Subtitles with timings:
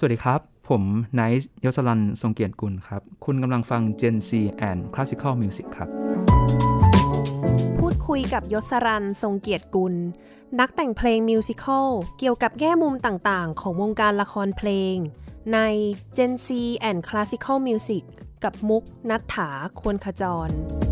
[0.00, 0.82] สวัสดีครับ ผม
[1.14, 4.30] ไนซ์ยศรันทรงเกียรติกุลครับ คุณกำลังฟัง Gen C
[4.68, 5.88] and Classical Music ครับ
[7.78, 9.94] พูดคุยกับยศรันทรงเกียรติกุล
[10.60, 11.88] นักแต่งเพลงมิวสิควล
[12.18, 14.96] เกี่ยวกับแง่มุมต่างๆ ของวงการละครเพลง
[15.52, 15.58] ใน
[16.16, 16.48] Gen C
[16.88, 18.04] and Classical Music
[18.44, 20.50] กับมุกนัฐถาควรขจร「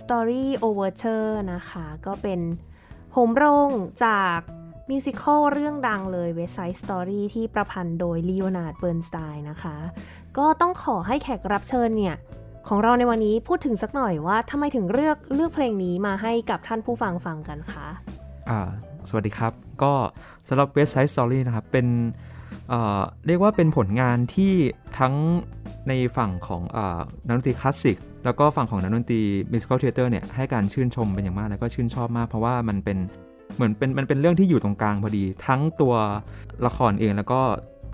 [0.00, 2.40] Story Overture นะคะ ก็เป็น
[3.12, 3.70] โหมโรง
[4.04, 4.38] จาก
[4.90, 9.76] musical เรื่องดังเลย West Side Story ที่ประพันธ์โดยลีโอนาร์ดเบิร์นสไตน์นะคะ
[10.38, 12.16] ก็ต้องขอให้แขกรับเชิญเนี่ย
[12.68, 17.86] ของเราในวันนี้พูดถึงสักหน่อยว่าทำไมถึงเลือกเลือกเพลงนี้มาให้กับท่านผู้ฟังฟังกันคะ
[18.50, 18.60] อ่า
[19.08, 19.52] สวัสดีครับ
[19.82, 19.92] ก็
[20.48, 22.72] สำหรับ West Side Story นะครับ เป็น
[23.26, 24.52] เรียกว่าเป็นผลงานที่
[24.98, 25.14] ทั้ง
[25.88, 26.78] ในฝั่งของอ
[27.26, 29.20] นักดนตรีคลาสสิก แล้วก็ฝั่งของนักดนตรี
[29.52, 32.98] musical theatre เนี่ยให้การชื่นชมเป็นอย่างมากแล้วก็ชื่นชอบมาก เพราะว่ามันเป็น
[33.56, 35.94] เหมือนเป็นมันเป็นเรื่องที่อยู่ตรงกลางพอดี ทั้งตัว
[36.66, 37.40] ละครเองแล้วก็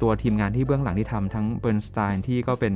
[0.03, 2.75] ตัวทีมงานที่เบื้องหลังที่ทำทั้งเบิร์นสไตน์ที่ก็เป็น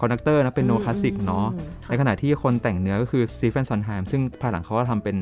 [0.00, 5.16] conductor นะเปียโนคลาสสิกเนาะอืมในขณะที่คนแต่งเนื้อก็คือสตีเฟนซอนด์ไฮม์ซึ่งภายหลังเขาก็ทำเป็น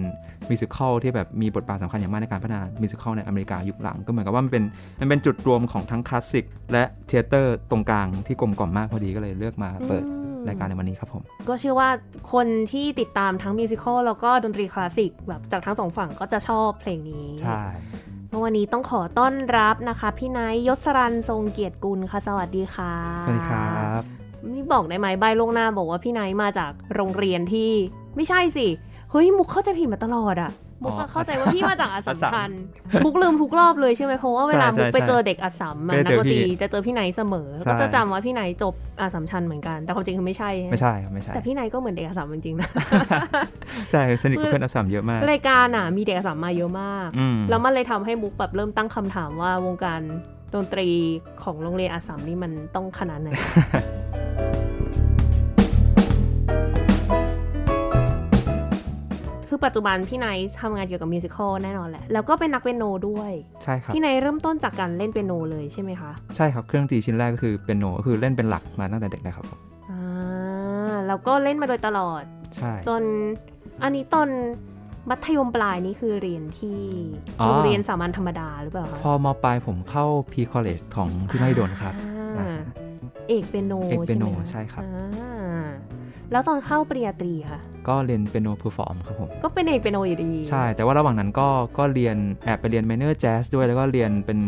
[0.50, 4.64] musical ที่แบบมีบทบาทสำคัญอย่างมากในการพัฒนา musical ในอเมริกายุคหลัง ก็เหมือนกับว่ามันเป็น
[5.00, 11.88] มันเป็นจุดรวมของทั้งคลาสสิกและ theatre ตรงกลางที่กลมกล่อมมากพอดีก็เลยเลือกมาเปิดอืมรายการในวันนี้ครับผม ก็เชื่อว่า
[12.32, 17.62] คนที่ติดตามทั้ง musical แล้วก็ดนตรีคลาสสิกแบบจากทั้งสองฝั่งก็จะชอบเพลงนี้ใช่
[18.30, 22.92] เมื่อวันนี้ต้องขอต้อนรับนะคะ พี่ไนท์ยศรันทรงเกียรติกุลค่ะ สวัสดีค่ะ
[23.24, 27.70] สวัสดีครับ นี่บอกได้ไหมไปล่วงหน้าบอกว่าพี่ไนท์มาจากโรงเรียนที่
[28.16, 28.66] ไม่ใช่สิ
[29.10, 30.52] เฮ้ย มุกเข้าใจผิดมาตลอดอะ
[30.84, 32.50] มุกอะเข้าใจว่าพี่มาจากอัสสัมชัญ
[33.04, 42.68] มุกลืมทุกรอบเลยใช่ไหมเพราะว่าเวลามุกไปเจอเด็กอัสสัมอะนักดนตรีจะเจอพี่ไนท์เสมอแล้วก็จะจำว่าพี่ไนท์จบอัสสัมชัญเหมือนกัน แต่ความจริงคือไม่ใช่ ไม่ใช่ครับไม่ใช่ แต่พี่ไนท์ก็เหมือนเด็กอัสสัมจริงๆนะ
[43.90, 50.00] ใช่สนิทกับเพื่อนอัสสัมเยอะมาก รายการอะมีเด็กอัสสัมมาเยอะมากอืมแล้วมันเลยทำให้มุกแบบเริ่มตั้งคำถามว่าวงการ
[50.54, 50.88] ดนตรี
[51.42, 53.28] ของโรงเรียนอัสสัมนี่มันต้องขนาดไหน
[59.54, 69.58] คือปัจจุบันพี่ไนท์ทำงานเกี่ยวกับ musical แน่นอนแหละ แล้วก็เป็นนักเปียโนด้วย ใช่ครับ พี่ไนท์เริ่มต้นจากการเล่นเปียโนเลยใช่ไหมคะ ใช่ครับเครื่องดนตรีชิ้นแรกก็คือเปียโนก็คือเล่นเป็นหลักมาตั้งแต่เด็กเลยครับผม
[69.90, 72.22] อ่าแล้วก็เล่นมาโดยตลอด
[72.56, 73.02] ใช่ จน
[73.82, 74.28] อันนี้ตอน
[75.10, 76.80] มัธยมปลายนี่คือเรียนที่
[77.40, 82.58] อ๋อโรงเรียนสามัญธรรมดาหรือเปล่าคะพอมปลายผมเข้า pre-college ของที่มหิดลครับอ่าอ่า
[83.28, 85.64] เอกเปียโนเอกเปียโนใช่ไหมะใช่ครับอ่า
[86.34, 91.48] แล้วตอนเข้าปริญญาตรีค่ะ ก็เรียนเปียโน perform ครับผม ก็เป็นเอกเปียโนอยู่ดี ใช่ แต่ว่าระหว่างนั้นก็
[91.78, 94.38] ก็เรียนแอบไปเรียน minor jazz ด้วยแล้วก็เรียนเป็น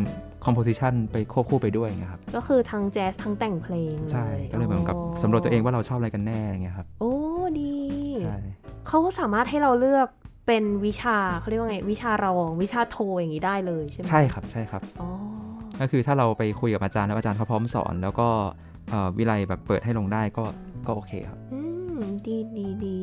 [0.44, 7.14] composition ไปควบคู่ไปด้วยอย่างเงี้ยครับ ก็คือทั้งแจ๊สทั้งแต่งเพลง ใช่ ก็เลยเหมือนกับสำรวจตัวเองว่าเราชอบอะไรกันแน่อย่างเงี้ยครับ โอ้
[7.60, 7.74] ดี
[8.26, 8.38] ใช่
[8.88, 10.08] เขาสามารถให้เราเลือก
[10.46, 15.08] เป็นวิชาเขาเรียกว่าไงวิชารองวิชาโทอย่างนี้ได้เลยใช่ไหมใช่ครับใช่ครับอ๋อ
[15.80, 18.28] ก็คือถ้าเราไปคุยกับอาจารย์แล้วอาจารย์เขาพร้อมสอน แล้วก็
[18.90, 20.44] เอ่อวิไลแบบเปิดให้ลงได้ก็
[20.86, 21.58] ก็โอเคครับอื
[21.96, 22.98] มดีดีดี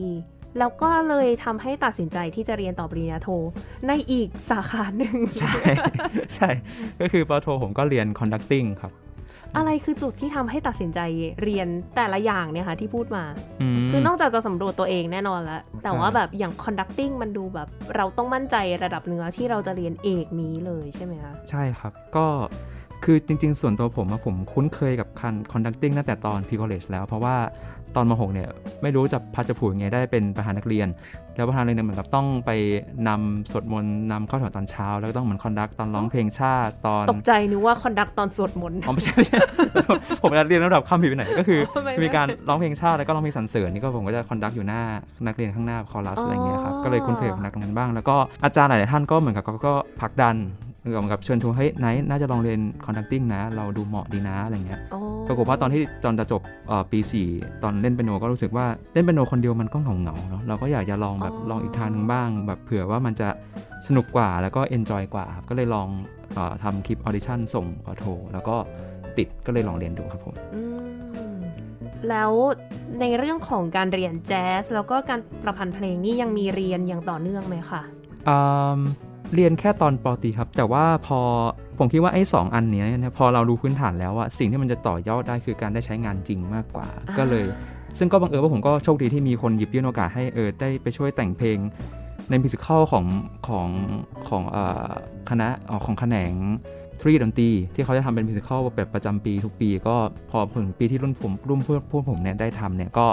[0.60, 3.30] แล้วก็เลยทำให้ตัดสินใจที่จะเรียนต่อปริญญาโท
[3.88, 5.54] ในอีกสาขาหนึ่ง ใช่
[6.36, 6.50] ใช่
[7.02, 8.94] ก็คือปอโทผมก็เรียน conducting ครับ
[9.58, 11.00] อะไรคือจุดที่ทำให้ตัดสินใจ
[11.44, 13.24] เรียนแต่ละอย่างเนี่ยค่ะที่พูดมา
[13.76, 22.28] มคือนอกจากจะสำรวจตัวเองแน่นอนแล้ว แต่ว่าใช่แบบอย่าง conducting มันดูแบบเราต้องมั่นใจระดับหนึ่งแล้วที่เราจะเรียนเอกนี้เลยใช่ไหมคะ ใช่ครับ ก็
[23.04, 27.36] คือจริง ๆ ส่วนตัวผมอะผมคุ้นเคยกับคัน conducting ตั้งแต่ตอน p ี college แล้ว เพราะว่า
[27.96, 28.50] ตอนม .6 เนี่ย
[28.82, 30.88] ไม่รู้จะพัดจะผูกยังไงได้เป็นประธานนักเรียน
[31.36, 32.52] แล้วประธานนักเรียนเหมือนกับต้องไป
[33.08, 39.40] นำสวดมนต์นำเข้าแถวตอนเช้า แล้วก็ต้องเหมือนคอนดักตอนร้องเพลงชาติตอนตกใจนึกว่า conduct ตอนสวดมนต์อ๋อไม่ใช่ไม่ใช่
[40.22, 44.82] ผมเรียนระดับข้ามผิดไปไหนก็คือไม่ไม่มีการร้องเพลงชาติแล้วก็ร้องเพลงสรรเสริญนี่ก็ผมก็จะคอนดักอยู่หน้า
[45.26, 50.36] นักเรียนข้างหน้าคอรัสอ๋อออะไรเงี้ยครับก็เลยคุ้นเคยกับนักตรงนั้นบ้าง แล้วก็อาจารย์หลายๆท่านก็เหมือนกับเขาก็ผลักดัน
[50.84, 57.00] เหมือนกับเชิญชวนเฮ้ยไนท์น่าจะลองเรียน conducting นะ เราดูเหมาะดีนะอะไรเงี้ยอ๋อปรากฏว่าตอนที่ตอนจะจบเอ่อปี
[57.32, 63.30] 4 ตอนเล่นเปียโนก็รู้สึกว่าเล่นเปียโนคนเดียวมันก็เหงาเหงาๆเนาะเราก็อยากจะลองแบบลองอีกทางหนึ่งบ้าง แบบเผื่อว่ามันจะ
[63.88, 65.88] สนุกกว่าแล้วก็ enjoy กว่าครับก็เลยลอง
[66.36, 68.56] เออทำคลิป audition ส่งขอโทแล้วก็
[69.18, 70.62] ติดก็เลยลองเรียนดูครับผมอื
[71.34, 71.36] ม
[72.10, 72.32] แล้ว
[73.00, 77.82] ในเรื่องของการเรียนแจ๊สแล้วก็การประพันธ์เพลงนี่ยังมีเรียนอย่างต่อเนื่องไหมคะ
[78.30, 78.38] อื
[78.78, 78.80] ม
[79.34, 81.20] เรียนแค่ตอนปอตรีครับ แต่ว่าพอ
[81.78, 87.46] ผมคิดว่าไอ้สองอันเนี้ยเนี่ยพอเรารู้พื้นฐานแล้วอะสิ่งที่มันจะต่อยอดได้คือการได้ใช้งานจริงมากกว่าอ่า ก็เลย
[87.98, 91.58] ซึ่งก็บังเอิญว่าผมก็โชคดีที่มีคนหยิบยื่นโอกาสให้เออได้ไปช่วยแต่งเพลง
[92.30, 93.06] ในมิวสิควลของ
[93.48, 93.68] ของ
[94.28, 94.90] ของเอ่อ
[95.30, 96.34] คณะเอ่อของแขนง
[97.02, 99.96] ทรีดนตรีที่เขาจะทำเป็น musical แบบประจำปีทุกปี ก็
[100.32, 103.06] พอถึงปีที่รุ่นผมรุ่นเพื่อนพวกผมเนี่ยได้ทำเนี่ยก็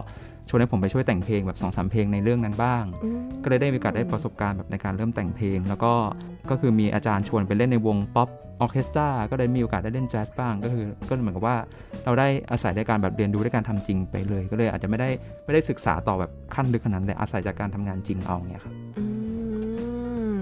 [0.49, 5.92] ชวนให้ผมไปช่วยแต่งเพลงแบบสองสามเพลงในเรื่องนั้นบ้างอืมก็เลยได้มีโอกาสได้ประสบการณ์แบบในการเริ่มแต่งเพลง แล้วก็
[6.50, 8.28] ก็คือมีอาจารย์ชวนไปเล่นในวงป๊อป
[8.61, 11.56] ออร์เคสตราก็ได้มีโอกาสได้เล่นแจ๊สบ้าง ก็คือก็เหมือนกับว่า
[12.04, 15.09] เราได้อาศัยในการแบบเรียนรู้ด้วยการทำจริงไปเลย ก็เลยอาจจะไม่ได้
[15.44, 19.04] ไม่ได้ศึกษาต่อแบบขั้นลึกขนาดนั้นแต่อาศัยจากการทำงานจริงเอาเงี้ยครับอื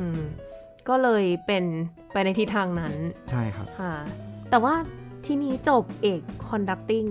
[0.01, 0.05] ม
[0.89, 1.65] ก็เลยเป็น
[2.13, 2.95] ไปในทิศทางนั้น
[3.31, 3.95] ใช่ครับค่ะ
[4.51, 4.75] แต่ว่า
[5.27, 7.09] ทีนี้จบเอก conducting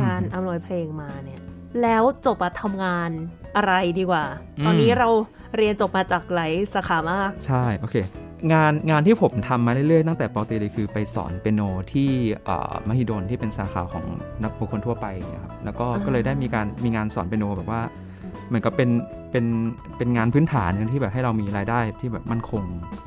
[0.00, 1.40] การอืมอำนวยเพลงมาเนี่ย
[1.82, 3.10] แล้วจบมาทำงาน
[3.56, 4.24] อะไรดีกว่า
[4.58, 5.08] อืมตอนนี้เรา
[5.56, 7.96] เรียนจบมาจากหลายสาขามาก ใช่ โอเค
[8.52, 11.62] งานงานที่ผมทำมาเรื่อยๆ ตั้งแต่ปอตรีเลยคือไปสอนเปียโน
[11.92, 12.10] ที่
[12.44, 14.04] เอ่อมหิดลที่เป็นสาขาของ
[14.42, 17.80] นักบุคคลทั่วไปเนี่ยครับ แล้วก็อ่าก็เลยได้มีการมีงานสอนเปียโนแบบว่า
[18.48, 18.90] เหมือนกับเป็น
[19.30, 19.44] เป็น
[19.96, 22.62] เป็นงานพื้นฐานหนึงที่แบบให้เรามีรายได้ที่แบบมั่นคง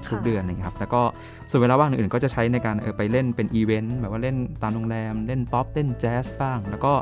[0.08, 1.01] ทุกเดือนอะไรเงี้ยครับ แล้วก็
[1.50, 6.93] ส่วนเวลาว่างอื่นๆก็จะใช้ในการเออไปเล่นเป็นอีเวนต์แบบว่าเล่นตามโรงแรม เล่นป๊อปเล่นแจ๊สบ้าง แล้วก็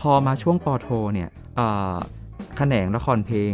[0.00, 1.28] พอมาช่วงป.โทเนี่ย
[2.56, 3.52] แขนงละครเพลง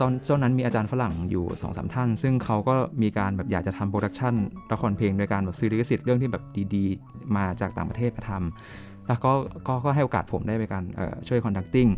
[0.00, 4.34] ตอนช่วงนั้นมีอาจารย์ฝรั่งอยู่2 2ท่าน ซึ่งเขาก็มีการแบบอยากจะทำ production
[4.72, 6.42] ละครเพลงโดยการแบบซื้อลิขสิทธิ์เรื่องที่แบบ
[6.74, 9.32] ดีๆ มาจากต่างประเทศมาทำแล้วก็
[9.66, 10.84] ก็ก็ให้โอกาสผมได้ไปการ
[11.28, 11.88] ช่วย conducting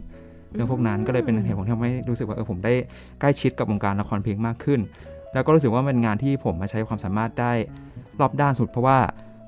[0.55, 2.73] เรื่องพวกนั้นก็เลยเป็นเหตุผลที่ทำให้รู้สึกว่าเออผมได้
[3.21, 4.81] ใกล้ชิดกับวงการละครเพลงมากขึ้น
[5.35, 7.53] แล้วก็รู้สึกว่าเป็นงานที่ผมมาใช้ความสามารถได้
[8.21, 8.99] รอบด้านสุดเพราะว่า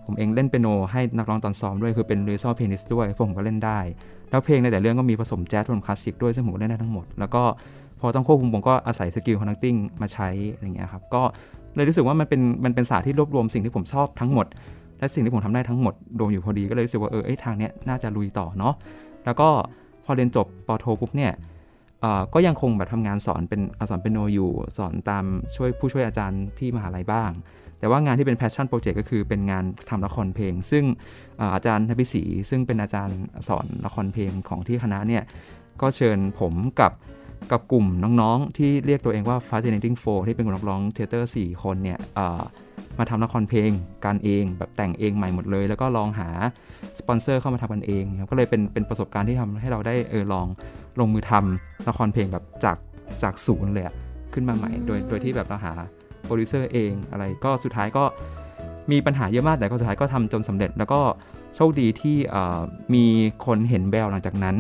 [0.09, 3.79] ผมเองเล่นเปียโนให้นักร้องตอนซ้อมด้วยคือเป็น rehearsal pianist ด้วยผมก็เล่นได้
[4.31, 7.43] แล้วเพลงในแต่ละเรื่องก็มีผสมแจ๊สผสมคลาสสิกด้วยซึ่งผมก็เล่นได้ทั้งหมด แล้วก็
[8.01, 11.23] พอต้องควบคุมผมก็อาศัย skill conducting มาใช้อะไรเงี้ยครับก็
[11.77, 14.47] เลยรู้สึกว่ามันเป็นมันเป็นศาสตร์ที่รวบรวมสิ่งที่ผมชอบทั้งหมด
[14.99, 18.75] และสิ่งที่ผมทำได้ทั้งหมดรวมอยู่พอดีก็เลยรู้สึกว่าเออเอ้ยทางเนี้ยน่าจะลุยต่อเนาะ
[19.25, 19.49] แล้วก็
[20.05, 21.33] พอเรียนจบปโทปุ๊บเนี่ย
[22.05, 25.25] อ่อก็ยังคงแบบทำงานสอนเปียโน สอนเปียโนอยู่ สอนตาม
[25.57, 27.31] ช่วยผู้ช่วยอาจารย์ที่มหาลัยบ้าง
[27.79, 30.85] แต่ว่างานที่เป็น passion project ก็คือเป็นงานทำละครเพลง ซึ่ง
[31.55, 33.19] อาจารย์ทพิศรีซึ่งเป็นอาจารย์
[33.49, 35.23] สอนละครเพลงของที่คณะเนี่ย
[35.81, 36.93] ก็เชิญผมกับ
[37.51, 37.87] กับกลุ่ม
[38.21, 41.99] น้องๆ ที่เรียกตัวเองว่า Fascinating Four ที่เป็นกลุ่มนักร้อง theater 4คนเนี่ย
[42.99, 43.71] มาทำละครเพลง
[44.05, 46.29] กันเองแบบแต่งเองใหม่หมดเลย แล้วก็ลองหา
[46.99, 50.47] สปอนเซอร์เข้ามาทำกันเองครับก็เลยเป็นเป็นประสบการณ์ที่ทำให้เราได้เออลอง
[51.01, 52.77] ลงมือทำละครเพลงแบบจาก
[53.23, 53.85] จากศูนย์เลย
[54.33, 55.73] ขึ้นมาใหม่ โดยโดยที่แบบเราหา
[56.25, 58.05] โปรดิวเซอร์เองอะไรก็สุดท้ายก็
[58.91, 61.01] มีปัญหาเยอะมากแต่ก็สุดท้ายก็ทำจนสำเร็จ แล้วก็
[61.57, 62.61] โชคดีที่เอ่อ
[62.95, 63.05] มี
[63.47, 64.57] คนเห็นแววหลังจากนั้น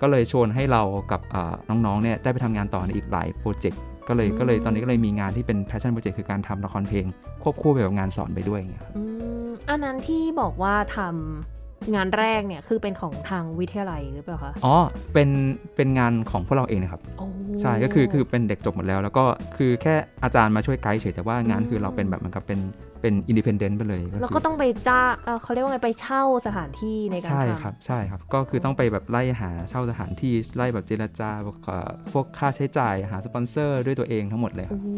[0.00, 7.06] ก็เลยชวนให้เรากับอ่าน้องๆเนี่ยได้ไปทำงานต่อในอีกหลายโปรเจกต์ก็เลยอืมก็เลยตอนนี้ก็เลยมีงานที่เป็น passion project คือการทำละครเพลง
[7.42, 9.02] ควบคู่ไปกับงานสอนไปด้วยอย่างเงี้ยครับอื
[9.46, 11.59] มอันนั้นที่บอกว่าทำ
[11.94, 14.76] งานแรกเนี่ยคือเป็นของทางวิทยาลัยหรือเปล่าคะ อ๋อ
[15.12, 15.28] เป็น
[15.76, 17.26] เป็นงานของพวกเราเองนะครับโอ้
[17.60, 19.24] ใช่ ก็คือ คือเป็นเด็กจบหมดแล้ว แล้วก็
[19.56, 19.94] คือแค่
[20.24, 22.60] อาจารย์มาช่วยไกด์เฉย แต่ว่างานคือเราเป็นแบบเหมือนกับเป็น
[23.02, 31.30] เป็น independent ไปเลยแล้วก็คือต้องไปจ้าเอ่อเขาเรียกว่าไงไปเช่าสถานที่ในการใช่ทำครัใช่ครับก็คือต้องไปแบบไล่หาเช่าสถานที่ไล่แบบเจรจา
[31.66, 34.88] เอ่อพวกค่าใช้จ่ายหาสปอนเซอร์ด้วยตัวเองทั้งหมดเลยครัโอ้บโห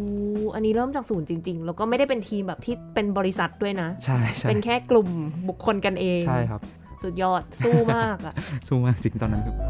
[0.54, 5.09] อันนี้เริ่มจากศูนย์จริง ๆ แล้วก็ไม่ได้เป็นทีมแบบที่เป็นบริษัทด้วยนะใช่ใช่เป็นแค่กลุ่ม
[5.49, 6.61] บุคคลกันเองใช่ครับ
[7.02, 8.35] สุดยอดสู้มากอะ
[8.68, 9.66] สู้มากจริงตอนนั้นคือพูด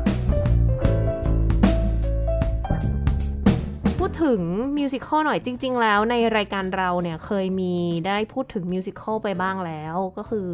[4.25, 4.43] ถึง
[4.79, 7.75] มิวสิควลหน่อยจริง ๆ แล้วในรายการเราเนี่ยเคยมี
[8.07, 10.47] ได้พูดถึงมิวสิควลไปบ้างแล้วก็คือ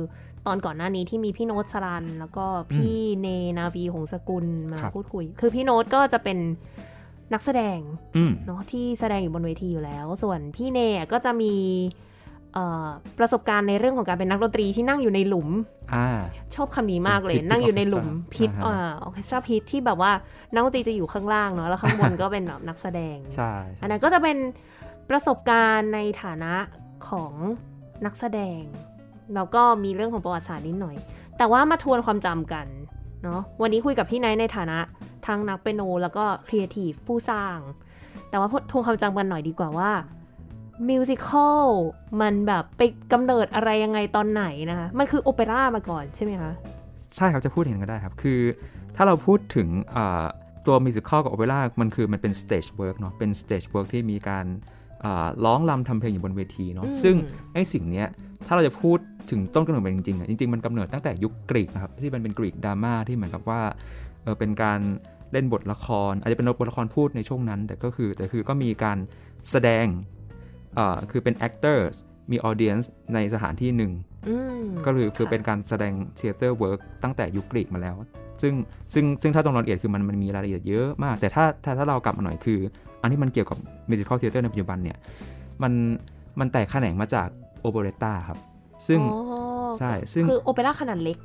[0.47, 6.39] ตอนก่อนหน้านี้ที่มีพี่โน้ตสรัน แล้วก็พี่เนนาวีหงสกุลมาครับพูดคุย คือพี่โน้ตก็จะเป็น
[7.33, 7.79] นักแสดง
[8.17, 12.08] อืมเนาะที่แสดงอยู่บนเวทีอยู่แล้ว ส่วนพี่เนยก็จะมีเอ่อ
[13.19, 15.49] ประสบการณ์ในเรื่องของการเป็นนักดนตรีที่นั่งอยู่ในหลุม
[15.95, 16.09] อ่า
[16.55, 20.13] ชอบคำนี้มากเลยเป็น pit นั่งอยู่ในหลุม orchestra พิทอ่าอ่าฮะออเคสตราพิทที่แบบว่า
[20.53, 23.53] นักดนตรีจะอยู่ข้างล่างเนาะแล้วข้างบนก็เป็นแบบนักแสดงใช่
[23.83, 24.37] อันนั้นก็จะเป็น
[25.11, 26.55] ประสบการณ์ในฐานะ
[27.09, 27.33] ของ
[28.07, 28.61] นักแสดง
[29.35, 30.97] แล้วก็มีเรื่องของประวัติศาสตร์นิดหน่อย
[31.39, 32.67] แต่ว่ามาทวนความจำกัน
[33.23, 34.79] เนาะวันนี้คุยกับพี่ไนท์ในฐานะ
[35.27, 37.59] ทั้งนักเปียโนแล้วก็ครีเอทีฟผู้สร้าง
[38.31, 39.91] แต่ว่าทวนความจำกันหน่อยดีกว่าว่า
[40.89, 41.65] musical
[42.21, 42.83] มันแบบไป
[43.13, 46.53] กำเนิดอะไรยังไงตอนไหนนะคะ มันคือโอเปร่ามาก่อนใช่ไหมคะ
[47.17, 48.41] ใช่ครับจะพูดอย่างนั้นก็ได้ครับ คือ
[48.97, 50.25] ถ้าเราพูดถึงอ่า
[50.67, 54.47] ตัว musical กับโอเปร่ามันคือมันเป็น stage work เนาะเป็น stage work ที่มีการ
[55.05, 57.15] อ่าร้องรำทำเพลงอยู่บนเวทีเนาะอืมซึ่ง
[57.55, 58.07] ไอ้สิ่งเนี้ย
[58.47, 58.99] ถ้าเราจะพูด
[59.31, 63.61] ถึงต้นกำเนิดมันจริงๆอะจริง ๆ มันกำเนิดตั้งแต่ยุคกรีกนะครับที่มันเป็นกรีกดราม่าที่เหมือนกับว่า
[64.23, 64.81] เออเป็นการ
[65.33, 68.99] เล่นบทละคร อาจจะเป็นบทละครพูดในช่วงนั้น แต่ก็คือแต่คือก็มีการ
[69.51, 69.87] แสดง
[70.79, 71.95] อ่าคือเป็น actors
[72.31, 73.93] มี audience ในสถานที่หนึ่ง
[74.29, 77.97] อืมก็คือคือค่ะเป็นการแสดง theater work ตั้งแต่ยุคกรีกมาแล้ว
[78.43, 78.55] ซึ่ง
[78.95, 82.59] ซึ่งซึ่งถ้าตรงรายละเอียดคือมันมันมีรายละเอียดเยอะมาก แต่ถ้าถ้าถ้าเรากลับมาหน่อยคือ
[83.03, 83.59] อันที่มันเกี่ยวกับ
[83.91, 84.97] musical theater ในปัจจุบันเนี่ย
[85.63, 85.73] มัน
[86.41, 87.29] มันแตกแขนงมาจาก
[87.61, 88.39] operetta ครับ
[88.89, 89.21] ซึ่งอ๋อ
[89.79, 91.17] ใช่ซึ่งคือโอเปร่าขนาดเล็ก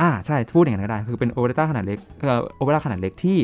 [0.00, 3.38] อ่าใช่พูดอย่างนั้นก็ได้คือเป็น operetta ขนาดเล็กเอ่อโอเปร่าขนาดเล็กที่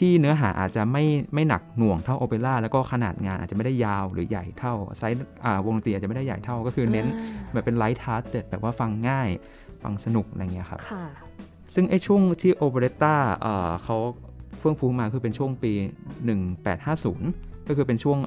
[0.00, 1.04] ที่เนื้อหาอาจจะไม่
[1.34, 7.06] ไม่หนักหน่วงเท่าโอเปร่าแล้วก็ขนาดงานอาจจะไม่ได้ยาวหรือใหญ่เท่าไซส์อ่าวงดนตรีอาจจะไม่ได้ใหญ่เท่าก็คือเน้น
[7.52, 9.28] แบบเป็น light art แบบว่าฟังง่าย
[9.82, 11.04] ฟังสนุกอะไรเงี้ยครับค่ะ
[11.74, 13.96] ซึ่งไอ้ช่วงที่ operettaเอ่อเขา
[14.58, 15.72] เฟื่องฟูมาคือเป็นช่วงปี
[16.44, 18.18] 1850 ก็คือเป็นช่วง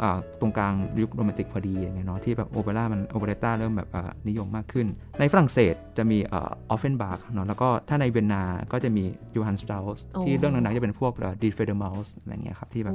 [0.41, 3.89] ตรงกลางยุคโรแมนติกพอดีอย่างเงี้ยเนาะที่แบบโอเปร่ามัน operetta เริ่มแบบ
[4.27, 4.87] นิยมมากขึ้น
[5.19, 9.03] ในฝรั่งเศสจะมี Offenbach เนาะแล้วก็ถ้าในเวียนนาก็จะมี
[9.35, 11.13] Johann Strauss ที่เรื่องนั้นจะเป็นพวก
[11.43, 12.93] Die Fledermaus อะไรเงี้ยครับที่แบบ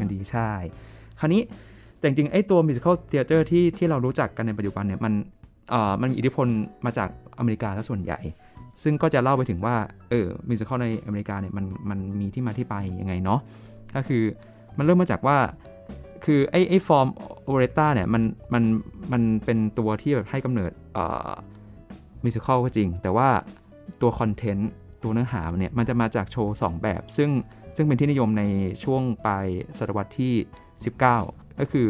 [0.00, 0.50] กันดีใช่
[1.20, 1.42] คราวนี้
[1.98, 5.12] แต่จริงๆไอ้ตัว musical theater ที่ที่เรารู้จักกันในปัจจุบันเนี่ยมัน
[6.00, 6.46] มันมีอิทธิพล
[6.84, 8.20] มาจากอเมริกาซะส่วนใหญ่
[8.82, 9.76] ซึ่งก็จะเล่าไปถึงว่า
[10.10, 13.40] เออ musical ในอเมริกาเนี่ยมันมันมีที่มาที่ไปยังไงเนาะ
[13.96, 14.22] ก็คือ
[14.78, 15.38] มันเริ่มมาจากว่า
[16.24, 17.08] คือไอ้ไอ้ form
[17.44, 18.62] operetta เนี่ยมันมัน
[19.12, 20.72] มันเป็นตัวที่แบบให้กำเนิด
[22.24, 23.28] musical ก็จริง แต่ว่า
[24.00, 24.70] ตัว content
[25.02, 27.30] ตัวเนื้อหาเนี่ยมันจะมาจากโชว์ 2 แบบ ซึ่ง
[27.76, 28.44] ซึ่งเป็นที่นิยมใน
[28.84, 29.46] ช่วงปลาย
[29.78, 30.34] ศตวรรษที่
[30.96, 31.02] 19
[31.60, 31.88] ก็คือ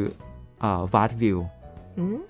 [0.95, 1.39] vaudeville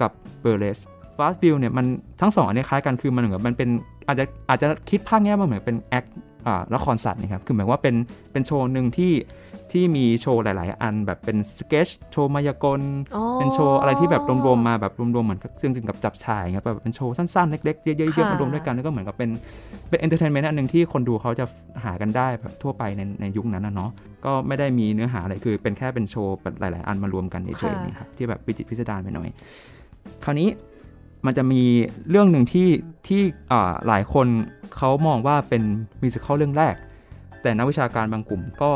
[0.01, 0.11] กับ
[0.41, 0.79] burlesque
[1.21, 1.87] vaudeville เนี่ยมัน
[2.21, 3.69] ทั้งสองอันนี้คล้ายกันคือมันเหมือนมันเป็น
[4.09, 6.05] อาจจะอาจจะคิดภาพง่าย ๆ ว่าเหมือนเป็น act
[6.75, 7.95] ละครสัตว์นะครับ คือหมายว่าเป็น
[8.33, 9.13] เป็นโชว์หนึ่งที่
[9.73, 12.81] ที่มีโชว์หลาย ๆ อันแบบเป็นสเกจโชว์มายากล
[13.39, 19.31] เป็นโชว์อะไรที่แบบรวม ๆ มาแบบรวม ๆ เหมือนเครื่องถึงกับจับฉ่ายครับแบบเป็นโชว์สั้น ๆ เล็ก ๆ เยอะ ๆ มารวมด้วยกัน แล้วก็เหมือนกับเป็น
[19.89, 21.45] เป็น entertainment อันหนึ่งที่คนดูเขาจะ
[21.85, 23.91] หากันได้แบบทั่วไปในในยุคนั้นนะเนาะ
[24.25, 29.29] ก็ไม่ได้มีเนื้อหาอะไรคือเป็นแค่เป็นโชว์แบบหลาย ๆ อันมารวมกันเฉยๆนี่ครับที่แบบวิจิตรพิสดารไปหน่อย
[30.25, 30.49] คราวนี้
[31.27, 31.63] มันจะมี
[32.11, 32.69] เรื่องหนึ่งที่
[33.07, 33.21] ที่
[33.87, 34.27] หลายคน
[34.77, 35.63] เขามองว่าเป็น
[36.03, 36.75] musical เรื่องแรก
[37.43, 38.73] แต่นักวิชาการบางกลุ่มก็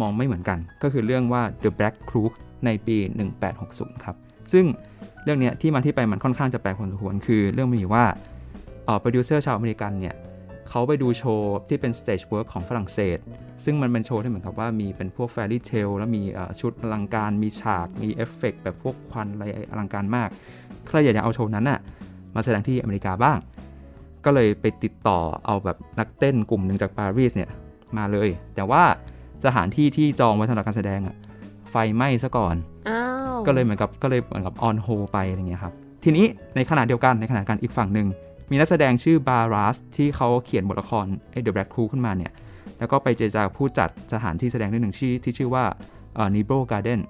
[0.00, 2.32] มองไม่เหมือนกัน ก็คือเรื่องว่า The Black Crook
[2.64, 2.96] ในปี
[3.50, 4.16] 1860 ครับ
[4.52, 4.64] ซึ่ง
[5.24, 8.04] เรื่องนี้ที่มาที่ไปมันค่อนข้างจะแปลกพอสมควรคือเรื่องมีว่า
[9.00, 10.14] โปรดิวเซอร์ชาวอเมริกันเนี่ย
[10.68, 13.18] เขาไปดูโชว์ที่เป็น stage work ของฝรั่งเศส
[13.64, 16.22] ซึ่งมันเป็นโชว์ที่เหมือนกับว่ามีเป็นพวก fairy tale แล้วมี
[16.60, 20.28] ชุดอลังการ มีฉาก มีเอฟเฟกแบบพวกควันอะไรอลังการมาก
[20.88, 21.78] ใครอยากจะเอาโชว์นั้นน่ะ
[22.34, 23.38] มาแสดงที่อเมริกาบ้าง
[24.24, 27.50] ก็เลยไปติดต่อเอาแบบนักเต้นกลุ่มหนึ่งจากปารีสเนี่ย
[27.96, 28.82] มาเลย แต่ว่า
[29.44, 31.16] สถานที่ที่จองไว้สำหรับการแสดงอะ
[31.70, 32.56] ไฟไหม้ซะก่อน
[33.46, 38.06] ก็เลยเหมือนกับก็เลยเหมือนกับออนโฮไปอะไรเงี้ยครับ ทีนี้ในขณะเดียวกันในขณะการอีกฝั่งหนึ่ง
[38.54, 42.32] มีนักแสดงชื่อ Barras ที่เขาเขียนบทละครไอ้ The Black Crook ขึ้นมาเนี่ย
[42.78, 45.64] แล้วก็ไปเจรจาผู้จัดสถานที่แสดงเรื่องหนึ่งที่ที่ชื่อว่า
[46.14, 47.00] เอ่อ Niblo's Garden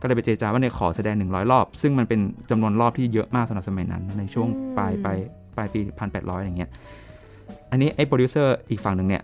[0.00, 5.18] ก็เลยไปเจรจาว่าเนี่ยขอแสดง 100 รอบ ซึ่งมันเป็นจำนวนรอบที่เยอะมากสำหรับสมัยนั้น ในช่วงปลายปลาย
[5.56, 5.80] ปลายปี
[6.12, 6.70] 1800อย่างเงี้ย
[7.70, 9.22] อันนี้ไอ้โปรดิวเซอร์อีกฝั่งหนึ่งเนี่ย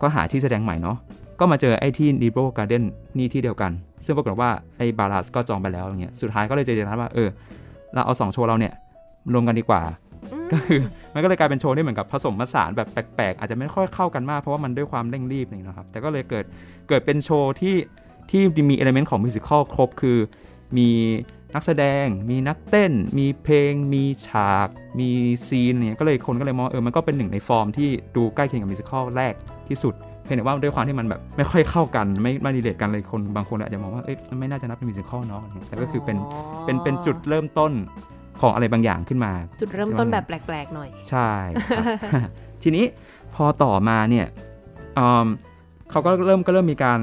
[0.00, 0.96] ก็หาที่แสดงใหม่เนาะ
[1.40, 2.84] ก็มาเจอไอ้ที่ Niblo's Garden
[3.18, 3.72] นี่ที่เดียวกัน
[4.04, 7.28] ซึ่งปรากฏว่าไอ้ Barras ก็จองไปแล้วอย่างเงี้ย สุดท้ายก็เลยเจรจาว่าเออ
[7.94, 8.72] เราเอาสองโชว์เราเนี่ย
[9.32, 9.82] รวมกันดีกว่า
[10.52, 10.80] ก็คือ
[11.14, 16.44] มันก็เลยกลายเป็นโชว์ที่เหมือนกับผสมผสานแบบแปลกๆ อาจจะไม่ค่อยเข้ากันมากเพราะว่ามันด้วยความเร่งรีบนี่นะครับ แต่ก็เลยเกิด
[16.88, 17.76] เกิดเป็นโชว์ที่
[18.30, 20.18] ที่มี element ของ musical ครบคือ
[20.76, 20.88] มี
[21.54, 25.08] นักแสดง มีนักเต้น มีเพลง มีฉาก มี
[25.46, 29.34] scene เนี่ยก็เลยคนก็เลยมองเออมันก็เป็นหนึ่งในฟอร์มที่ดูใกล้เคียงกับ musical แรก
[29.68, 36.16] ที่สุดเพียงแต่ว่าด้วยความที่มันแบบไม่ค่อยเข้ากันไม่ไม่ relate กันเลยคนบางคนอาจจะมองว่าเอ๊ะไม่น่าจะนับเป็น musical เนาะแต่ก็คือเป็น
[36.64, 37.72] เป็นเป็นจุดเริ่มต้น
[38.40, 41.30] ของอะไรบางอย่างขึ้นมา จุดเริ่มต้นแบบแปลกๆหน่อย ใช่
[42.62, 42.84] ทีนี้
[43.34, 44.26] พอต่อมาเนี่ย
[45.90, 47.00] เขาก็เริ่มก็เริ่มมีการ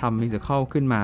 [0.00, 1.02] ทำ musical ขึ้นมา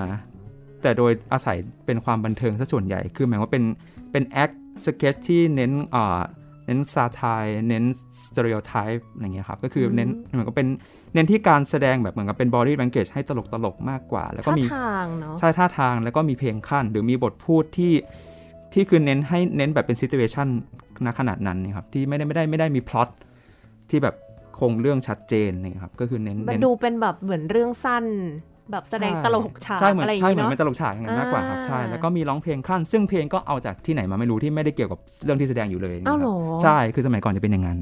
[0.83, 3.65] แต่โดยอาศัยเป็นความบันเทิงซะส่วนใหญ่คือหมายว่าเป็น
[4.13, 4.51] เป็น act
[4.87, 6.21] sketch ที่เน้นอ่า
[6.67, 7.23] เน้น satire
[7.69, 7.85] เน้น
[8.25, 10.69] stereotype อะไรเงี้ยครับ ก็คือเน้นเหมือนกับเป็น
[11.15, 17.93] เน้นที่การแสดงแบบเหมือนกับเป็น body language ให้ตลกตลกมากกว่า แล้วก็มีท่าทางเนาะใช่ท่าทางแล้วก็มีเพลงคั่น หรือมีบทพูดที่
[18.73, 20.49] ที่คือเน้นให้เน้นแบบเป็น situation
[21.05, 23.09] ณขณะนั้นนี่ครับที่ไม่ได้ไม่ได้ไม่ได้มีพล็อต
[23.91, 24.15] ที่แบบ
[24.59, 28.05] โครงเรื่องชัดเจนนี่ครับก็คือเน้นมันดูเป็นแบบเหมือนเรื่องสั้น
[28.71, 37.79] แบบแสดงตลกฉากอะไรอย่างเงี้ยใช่เหมือนเป็นตลกฉากอย่างนั้นมากกว่าครับใช่แล้วก็มีร้องเพลงคั่นซึ่งเพลงก็เอาจากที่ไหนมาไม่รู้ที่ไม่ได้เกี่ยวกับเรื่องที่แสดงอยู่เลยอ้าวหรอใช่คือสมัยก่อนจะเป็นอย่างนั้น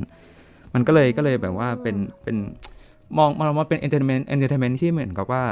[0.74, 2.36] มันก็เลยก็เลยแบบว่าเป็นเป็น
[3.18, 5.42] มองมองว่าเป็น entertainment entertainment ที่เหมือนกับว่า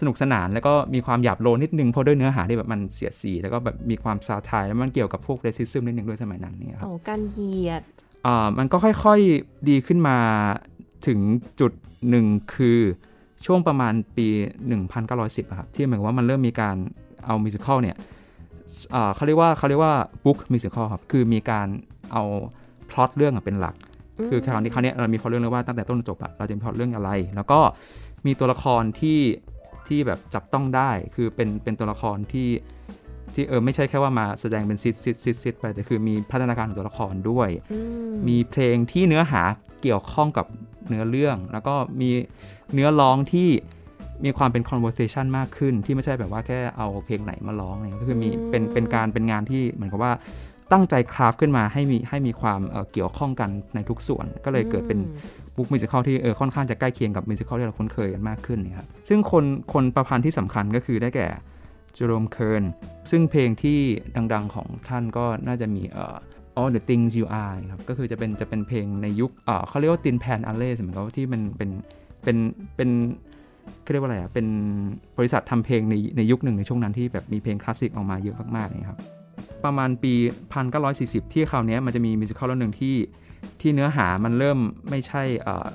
[0.00, 7.82] สนุกสนานแล้วก็มีความหยาบโลนนิดนึงเพราะด้วยเนื้อหาที่แบบมันเสียดสี แล้วก็แบบมีความ satire แล้วมันเกี่ยวกับพวก racism นิดนึงด้วยสมัยนั้นนี่ครับโอ้การเหยียด
[8.26, 10.18] อ่ามันก็ค่อยๆดีขึ้นมา
[11.06, 11.20] ถึง
[11.60, 11.72] จุด
[12.10, 12.78] หนึ่งคือ
[13.46, 14.26] ช่วงประมาณปี
[14.92, 16.76] 1910ครับที่เหมือนว่ามันเริ่มมีการ
[17.24, 17.96] เอา musical เนี่ย
[19.14, 21.68] เขาเรียกว่าเขาเรียกว่า book musical ครับคือมีการ
[22.12, 22.22] เอา
[22.90, 23.74] พล็อตเรื่องเป็นหลัก
[24.28, 27.60] คือคราวนี้คราวนี้เรามีพล็อตเรื่องเลยว่าตั้งแต่ต้นจบอะเราจะมีพล็อตเรื่องอะไร แล้วก็
[28.26, 29.18] มีตัวละครที่
[29.88, 32.48] ที่แบบจับต้องได้ คือเป็นเป็นตัวละครที่
[33.34, 37.48] ที่เออไม่ใช่แค่ว่ามาแสดงเป็น skit skit skit skit ไปแต่คือมีพัฒนาการของตัวละครด้วย
[38.28, 39.42] มีเพลงที่เนื้อหา
[39.82, 40.46] เกี่ยวข้องกับ
[40.88, 42.10] เนื้อเรื่อง แล้วก็มี
[42.74, 43.48] เนื้อร้องที่
[44.24, 50.12] มีความเป็น conversation มากขึ้นที่ไม่ใช่แบบว่าแค่เอาเพลงไหนมาร้องอะไรก็คือมีเป็นเป็นการเป็นงานที่เหมือนกับว่า
[50.72, 54.98] ตั้งใจ craft ขึ้นมาให้มีให้มีความเกี่ยวข้องกันในทุกส่วน ก็เลยเกิดเป็น
[55.56, 61.28] book musical ที่เออค่อนข้างจะใกล้เคียงกับ musical ที่เราคุ้นเคยกันมากขึ้นนะครับซึ่งคนคนประพันธ์ที่สำคัญก็คือได้แก่
[61.94, 62.64] Jerome Kern
[63.10, 63.78] ซึ่งเพลงที่
[64.32, 66.16] ดังๆของท่านก็น่าจะมีเอ่อ
[66.58, 71.70] All the Things You Are ครับก็คือจะเป็นจะเป็นเพลงในยุคเอ่อเขาเรียกว่า Tin Pan Alley เหมือนกับที่มันเป็น
[72.24, 72.36] เป็น
[72.76, 72.90] เป็น
[73.82, 74.46] เขาเรียกว่าอะไรอะเป็น
[75.18, 79.00] บริษัททำเพลงในในยุคหนึ่งในช่วงนั้นที่แบบมีเพลงคลาสสิกออกมาเยอะมากๆเลยครับ
[79.64, 80.14] ประมาณปี
[80.72, 82.96] 1940 ที่คราวนี้มันจะมีมิวสิควลเรื่องหนึ่งที่
[83.60, 84.58] ที่เนื้อหามันเริ่ม
[84.90, 85.22] ไม่ใช่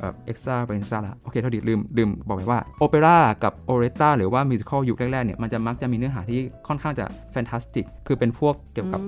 [0.02, 9.02] แบบเอ็กซ์ตร้าเป็นเอ็กซ์ตร้าละโอเคเท่าดีลืมลืมบอกไปว่าโอเปร่ากับโอเรตาหรือว่ามิวสิควลยุคแรกๆเนี่ยมันจะมักจะมีเนื้อหาที่ค่อนข้างจะแฟนตาสติก คือเป็นพวกเกี่ยวกับ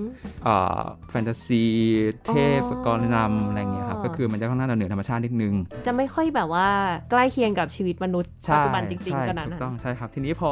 [1.10, 1.62] แฟนตาซี
[2.26, 2.30] เท
[2.68, 5.54] พกรนำอะไรเงี้ยครับก็คือมันจะค่อนข้างเหนือธรรมชาตินิดนึง
[5.86, 6.66] จะไม่ค่อยแบบว่า
[7.10, 10.50] ใกล้เคียงกับชีวิตมนุษย์ปัจจุบันจริงๆขนาดนั้นถูกต้องใช่ครับทีนี้พอ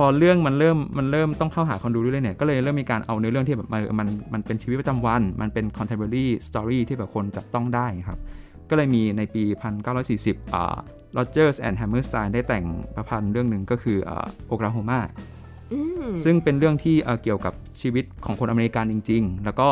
[0.00, 8.18] พอเรื่องมันเริ่มมันเริ่มต้องเข้าหาคนดูเรื่อยๆเนี่ยก็เลยเริ่มมีการเอาเนื้อเรื่องที่แบบมันมันมันเป็นชีวิตประจำวัน มันเป็น contemporary story ที่แบบคนจับต้องได้ครับ
[8.70, 9.42] ก็เลยมีในปี
[9.98, 10.76] 1940อ่า
[11.16, 15.00] Rogers and Hammerstein ได้แต่งประพันธ์เรื่องหนึ่งก็คืออ่าโอกลาโฮมา
[16.24, 19.68] ซึ่งเป็นเรื่องที่เกี่ยวกับชีวิตของคนอเมริกันจริง ๆ แล้วก็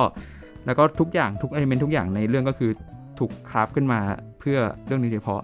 [0.67, 2.71] แล้วก็ทุกอย่างทุกอลิเมนต์ทุกอย่างในเรื่องก็คือ
[3.19, 4.01] ถูกคราฟขึ้นมา
[4.39, 5.43] เพื่อเรื่องนี้เฉพาะ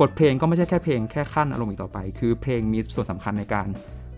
[0.00, 3.68] บทเพลงก็ไม่ใช่แค่เพลงแค่ขั้นอารมณ์อีกต่อไป คือเพลงมีส่วนสำคัญในการ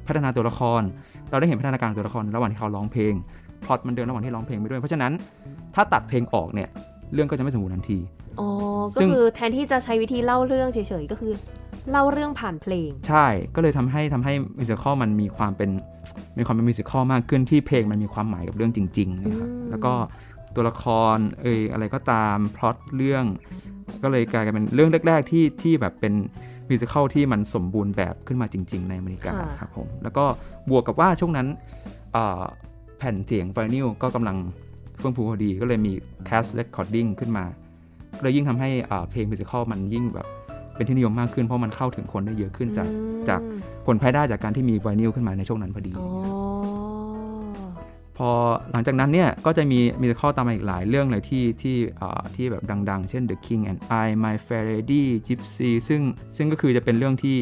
[0.06, 0.82] พัฒนาตัวละคร
[1.30, 3.14] เราได้เห็นพัฒนาการตัวละครระหว่างที่เขาร้องเพลง
[3.64, 5.12] พล็อตมันเดินระหว่างที่ร้องเพลงไปด้วย เพราะฉะนั้น
[5.74, 6.68] ถ้าตัดเพลงออกเนี่ย
[7.14, 7.98] เรื่องก็จะไม่สมบูรณ์ทันที
[8.40, 8.48] อ๋อ
[8.96, 11.32] ก็คือแทนที่จะใช้วิธีเล่าเรื่องเฉยๆก็คือ
[11.90, 15.70] เล่าเรื่องผ่านเพลง ใช่ก็เลยทำให้ทำให้ musical มันมีความเป็น
[16.38, 19.92] มีความเป็น musical มากขึ้นที่เพลงมันมีความหมายกับเรื่องจริงๆนะครับแล้วก็
[20.54, 23.24] ตัวละครเอยอะไรก็ตามพล็อตเรื่อง
[24.02, 26.14] ก็เลยกลายเป็นเรื่องแรก ๆ ที่ที่แบบเป็น
[26.68, 30.24] musical ที่มันสมบูรณ์แบบขึ้นมาจริง ๆ ในอเมริกาครับผมแล้วก็
[30.70, 31.46] บวกกับว่าช่วงนั้น
[32.98, 34.36] แผ่นเสียงไวนิลก็กำลัง
[34.98, 35.92] เฟื่องฟูพอดีก็เลยมี
[36.24, 37.44] cast recording ขึ้นมา
[38.22, 38.68] เลยยิ่งทำให้
[39.10, 40.26] เพลงมิวสิควลมันยิ่งแบบ
[40.74, 42.88] เป็นที่นิยมมากขึ้นเพราะมันเข้าถึงคนได้เยอะขึ้นจาก
[43.28, 43.40] จาก
[43.86, 45.92] ผลภายได้จากการที่มีไวนิลขึ้นมาในช่วงนั้นพอดี
[48.20, 48.32] พอ
[48.72, 51.76] หลังจากนั้นเนี่ยก็จะมีมีข้อตามมาอีกหลายเรื่องเลยที่ที่
[52.34, 56.00] ที่แบบดัง ๆ เช่น The King and I My Fair Lady Gypsy ซึ่ง
[56.36, 57.38] ซึ่งก็คือจะเป็นเรื่องที่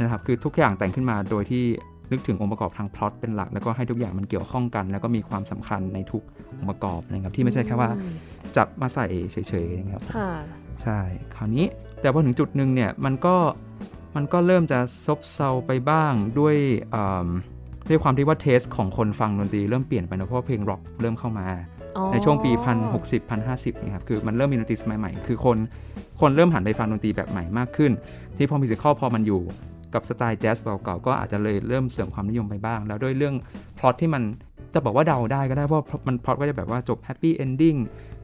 [0.00, 1.64] นะครับคือทุกอย่างแต่งขึ้นมาโดยที่
[2.12, 6.22] นึกถึงองค์ประกอบทางพล็อตเป็นหลัก แล้วก็ให้ทุกอย่างมันเกี่ยวข้องกัน แล้วก็มีความสำคัญในทุก
[6.58, 7.90] องค์ประกอบนะครับที่ไม่ใช่แค่ว่า
[8.56, 10.02] จับมาใส่เฉยๆนะครับ
[10.82, 11.00] ใช่
[11.34, 11.66] คราวนี้
[12.00, 13.36] แต่พอถึงจุดหนึ่งเนี่ยมันก็
[14.16, 16.56] มันก็เริ่มจะซบเซาไปบ้างด้วย
[17.88, 21.46] ด้วยความที่ว่าเทสของคนฟังดนตรีเริ่มเปลี่ยนไปนะเพราะเพลงร็อกเริ่มเข้ามา
[22.12, 25.56] ในช่วงปีพันหกสิบพันห้าสิบนี่ครับคือมันเริ่มมีดนตรีสมัยใหม่ คือคน
[26.20, 27.92] คนเริ่มหันไปฟังดนตรีแบบใหม่มากขึ้น
[28.36, 29.40] ที่พอมิวสิคอลพอมันอยู่
[29.94, 33.34] กับสไตล์แจ๊สเก่าๆก็อาจจะเลยเริ่มเสื่อมความนิยมไปบ้าง แล้วด้วยเรื่อง
[33.78, 34.22] พล็อตที่มัน
[34.74, 37.74] จะบอกว่าเดาได้ก็ได้เพราะมันพล็อตก็จะแบบว่าจบ happy ending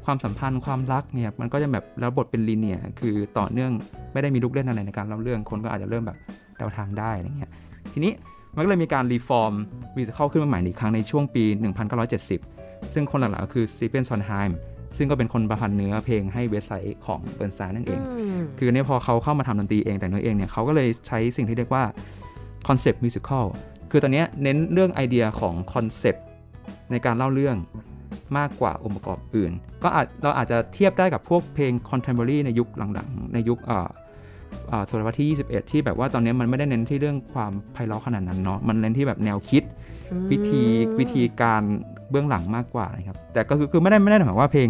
[0.05, 3.73] ความสัมพันธ์ความรักเนี่ยมันก็จะแบบแล้วบทเป็น linear คือต่อเนื่อง
[4.13, 6.19] ไม่ได้มีลูกเล่นอะไรในการเล่าเรื่องคนก็อาจจะเริ่มแบบ
[6.57, 7.51] เดาทางได้อะไรเงี้ย
[7.93, 8.13] ทีนี้
[8.55, 9.53] มันก็เลยมีการ reform
[9.97, 11.45] musical ขึ้นมาใหม่อีกครั้งในช่วงปี
[12.19, 14.59] 1970 ซึ่งคนหลักๆก็คือ Stephen Sondheim
[14.97, 18.01] ซึ่งก็เป็นคนประพันธ์เนื้อเพลงให้ West Side ของ Bernstein นั่นเอง
[18.59, 21.85] คือเนี่ยพอเขาเข้ามาทำดนตรีเองแต่งเนื้อเองเนี่ยเขาก็เลยใช้สิ่งที่เรียกว่า
[22.69, 23.47] concept musical
[23.91, 26.25] คือตอนนี้เน้นเรื่องไอเดียของ concept
[26.91, 27.57] ในการเล่าเรื่อง
[28.39, 33.59] มากกว่าองค์ประกอบอื่น ก็อาจเราอาจจะเทียบได้กับพวกเพลงคอนเทม p o r a r y ในยุคหลังๆ ในยุค
[34.91, 39.63] ศตวรรษที่ 21 ที่แบบว่าตอนนี้มันไม่ได้เน้นที่เรื่องความไพเราะขนาดนั้นเนาะมันเน้นที่แบบแนวคิด
[40.31, 40.63] วิธี
[40.99, 41.63] วิธีการ
[42.11, 44.69] เบื้องหลังมากกว่านะครับแต่ก็คือคือไม่ได้ไม่ได้หมายว่าเพลง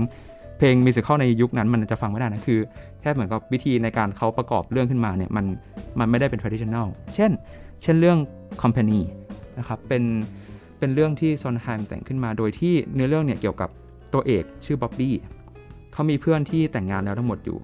[0.59, 2.59] เพลง musical ในยุคนั้นมันจะฟังไม่ได้นะคือ
[3.01, 5.45] แค่เหมือนกับวิธีในการเขาประกอบเรื่องขึ้นมาเนี่ยมัน
[5.99, 7.31] มันไม่ได้เป็น traditional เช่น
[7.83, 8.19] เช่นเรื่อง
[8.63, 9.01] company
[9.59, 10.03] นะครับเป็น
[10.79, 13.71] เป็นเรื่องที่ซอนไฮม์แต่งขึ้นมาโดยที่เนื้อเรื่องเนี่ยเกี่ยวกับ
[14.15, 15.15] ตัวเอกชื่อบ๊อบบี้
[15.95, 17.59] เขามีเพื่อนที่แต่งงานแล้วทั้งหมดอยู่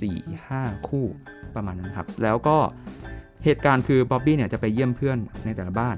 [0.00, 0.16] สี่
[0.48, 1.06] ห้าคู่
[1.54, 2.56] ประมาณนั้นครับ แล้วก็
[3.44, 5.96] เหตุการณ์คือบ๊อบบี้เนี่ยจะไปเยี่ยมเพื่อนในแต่ละบ้าน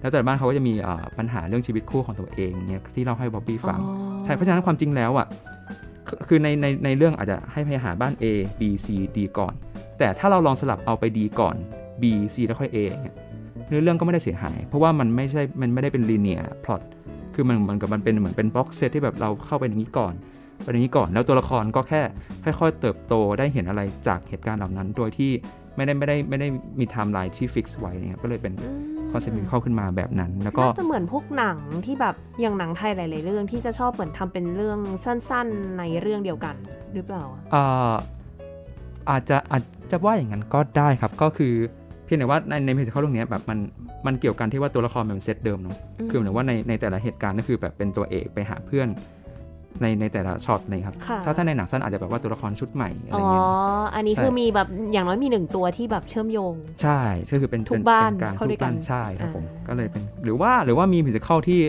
[0.00, 0.74] แล้วแต่ละบ้านเขาก็จะมี
[1.18, 3.80] ปัญหาเรื่องชีวิตคู่ของตัวเองเนี่ยที่เล่าให้บ๊อบบี้ฟัง
[4.24, 5.26] ใช่เพราะฉะนั้นความจริงแล้วอะ
[6.28, 8.24] คือในในในเรื่องอาจจะให้ไปหาบ้าน A
[8.60, 9.54] B C D ก่อน
[9.98, 11.56] แต่ถ้าเราลองสลับเอาไป D ก่อน
[12.02, 13.16] B C แล้วค่อย A เนี่ย
[13.68, 16.82] เนื้อเรื่องก็ไม่ได้เสียหาย เพราะว่ามันไม่ใช่มันไม่ได้เป็น linear plot
[17.34, 22.02] คือมันเหมือนกับมันเป็นเหมือนเป็น box set ที่แบบเราเข้าไปอย่างนี้ก่อนไปอย่างนี้ก่อนแล้วตัวละครก็แค่
[22.44, 25.30] ค่อยๆ เติบโตได้เห็นอะไรจากเหตุการณ์เหล่านั้น โดยที่
[25.76, 26.48] ไม่ได้ไม่ได้ไม่ได้
[26.80, 28.54] มีไทม์ไลน์ที่ fix ไว้เนี่ยก็เลยเป็น
[29.12, 36.56] concept เข้าขึ้นมาแบบนั้น แล้วก็จะเหมือนพวกหนังที่แบบอย่างหนังไทยหลาย ๆ เรื่องที่จะชอบเหมือนทำเป็นเรื่องสั้น ๆ ในเรื่องเดียวกัน
[36.94, 37.94] หรือเปล่าอ่า
[39.10, 41.54] อาจจะอาจจะว่าอย่างนั้นก็ได้ครับก็คือ
[42.08, 43.58] พียงแต่ว่าในในเพลงเขาเรื่องนี้แบบมัน
[44.06, 45.76] มันเกี่ยวกันที่ว่าตัวละครมันเซตเดิมเนาะ
[46.10, 48.88] คือเหมือนว่าในในแต่ละเหตุการณ์ก็คือแบบเป็นตัวเอกไปหาเพื่อน
[49.82, 53.44] ในในแต่ละช็อตนะครับค่ะถ้าถ้าในหนังสั้นอาจจะแบบว่าตัวละครชุดใหม่อะไรอ๋อเงี้ย
[53.94, 61.60] อันนี้ใช่คือมีแบบอย่างน้อยมีหนึ่งตัวที่แบบเชื่อมโยง ใช่ก็คือเป็นทุกเป็นบ้านเป็นการเข้าทุด้วยกกันบ้านใช่ครับผมอ่าก็เลยเป็น หรือว่าหรือว่ามีมิวสิควลที่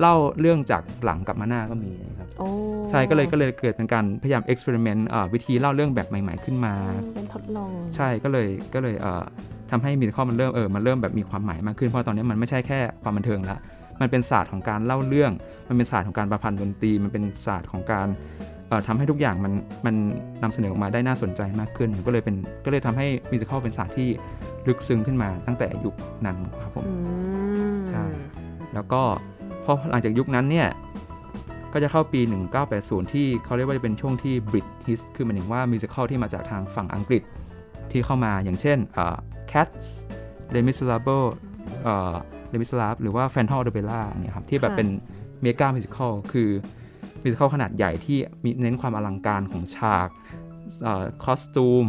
[0.00, 2.48] เล่าเรื่องจากหลังกลับมาหน้าก็มีนะครับโอ้
[2.90, 9.24] ใช่ก็เลยก็เลยเกิดเป็นการพยายามเอ็กซ์เพร์เมนต์วิธีเล่าเรื่องแบบใหม่ ๆ ขึ้นมาอืมเป็นทดลองใช่ก็เลยก็เลยเอ่อ
[9.70, 13.58] ทำให้มิวสิควลมันเริ่มเออมันเริ่มแบบมีความหมายมากขึ้นเพราะตอนนี้มันไม่ใช่แค่ความบันเทิงละ
[14.00, 15.32] มันเป็นศาสตร์ของการเล่าเรื่อง
[15.68, 18.08] มันเป็นศาสตร์ของการประพันธ์ดนตรี มันเป็นศาสตร์ของการ
[18.68, 19.52] เอ่อทำให้ทุกอย่างมัน
[19.86, 19.94] มัน
[20.42, 24.08] นำเสนอออกมาได้น่าสนใจมากขึ้น ก็เลยเป็นก็เลยทำให้มิวสิควลเป็นศาสตร์ที่
[24.68, 25.94] ลึกซึ้งขึ้นมาตั้งแต่ยุค
[26.26, 26.94] นั้นครับผมอื
[27.74, 28.04] มใช่
[28.74, 29.02] แล้วก็
[29.64, 30.68] พอหลังจากยุคนั้นเนี่ย
[31.72, 32.20] ก็จะเข้าปี
[32.66, 37.22] 1980 ที่เขาเรียกว่าจะเป็นช่วงที่ Brit Hit คือหมายถึงว่ามิวสิควลที่มาจากทางฝั่งอังกฤษ
[37.92, 39.16] ที่เข้ามาอย่างเช่นเอ่อ
[42.48, 44.88] Cats Les Miserables เอ่อ Les Miserables หรือว่า Phantom of the Opera เนี่ยครับที่แบบเป็น
[45.42, 46.50] mega musical คือ
[47.22, 50.08] musical ขนาดใหญ่ที่มีเน้นความอลังการของฉาก
[51.24, 51.86] costume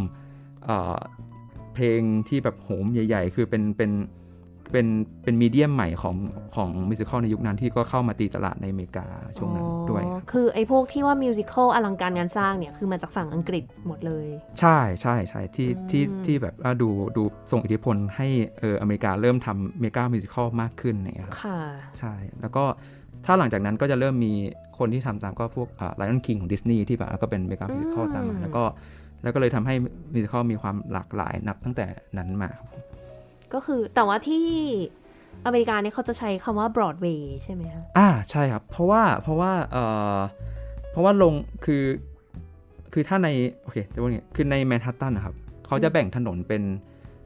[1.74, 3.90] เพลงที่แบบโหมใหญ่ ๆ คือเป็นเป็น
[4.72, 4.86] เป็น
[5.22, 6.16] เป็น medium ใหม่ของ
[6.54, 9.06] ของ musical ในยุคนั้นที่ก็เข้ามาตีตลาดในอเมริกา
[9.38, 14.26] ช่วงนั้นด้วยอ๋อ คือไอ้พวกที่ว่า musical อลังการงานสร้างเนี่ยคือมาจากฝั่งอังกฤษหมดเลย
[14.60, 21.58] ใช่ใช่ใช่ที่อืมที่ที่แบบว่าดูดูส่งอิทธิพลให้เอออเมริกาเริ่มทำเมกามิวสิควลมากขึ้นเนี่ยครับค่ะ
[21.98, 22.64] ใช่แล้วก็
[23.26, 24.32] ถ้าหลังจากนั้นก็จะเริ่มมี
[24.78, 28.62] คนที่ทำตามก็พวกอ่า Lion King ของดิสนีย์ที่แบบก็เป็น mega musical อืมตามมาแล้วก็
[29.22, 29.74] แล้วก็เลยทำให้
[30.14, 31.86] musical มีความหลากหลายนับตั้งแต่
[32.18, 32.68] นั้นมาครับ
[33.54, 34.46] ก็คือแต่ว่าที่
[35.46, 39.84] อเมริกาเนี่ยเขาจะใช้คำว่า Broadway ใช่ไหมคะอ่าใช่ครับ เพราะว่าเพราะว่าเอ่
[40.16, 40.18] อ
[40.90, 41.82] เพราะว่าลงคือ
[42.92, 43.28] คือถ้าใน
[43.62, 45.34] โอเคจะว่าไงคือในแมนฮัตตันนะครับ
[45.66, 46.62] เขาจะแบ่งถนนเป็น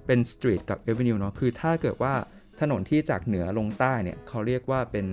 [0.07, 2.12] เป็น street กับ avenue เนาะคือถ้าเกิดว่า
[2.61, 5.07] ถนนที่จากเหนือลงใต้เนี่ยเขาเรียกว่าเป็น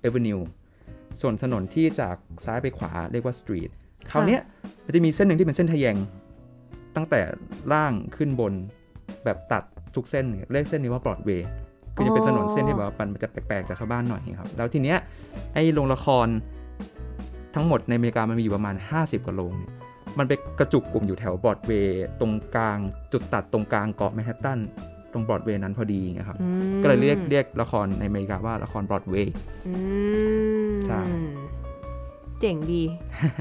[0.00, 0.38] avenue
[1.20, 3.70] ส่วนถนนที่จากซ้ายไปขวาเรียกว่า street
[4.10, 4.40] คราวเนี้ย
[4.84, 5.96] มันจะมีเส้นหนึ่งที่เป็นเส้นทะแยง
[6.96, 7.20] ตั้งแต่
[7.72, 8.52] ล่างขึ้นบน
[9.24, 9.62] แบบตัด
[9.94, 11.46] ทุกเส้นเนี่ยเรียกเส้นนี้ว่าบรอดเวย์
[11.94, 14.98] คือจะเป็นถนนเส้นที่แบบว่ามันจะแปลกๆจากชาวบ้านหน่อยครับ แล้วทีเนี้ย
[15.54, 16.26] ไอ้โรงละคร
[17.54, 19.72] ทั้งหมดในอเมริกามันมีอยู่ประมาณ 50กว่าโรงเนี่ย
[20.18, 22.78] มันไปกระจุกกลุ่มอยู่แถวบรอดเวย์ตรงกลาง
[23.12, 24.60] จุดตัดตรงกลางเกาะแมนฮัตตัน
[25.12, 29.32] ตรงบรอดเวย์นั้นพอดีไงครับอืมก็เลยเรียกเรียกละครในอเมริกาว่าละครบรอดเวย์
[29.66, 29.72] อื
[30.70, 31.00] มใช่
[32.40, 32.82] เจ๋งดี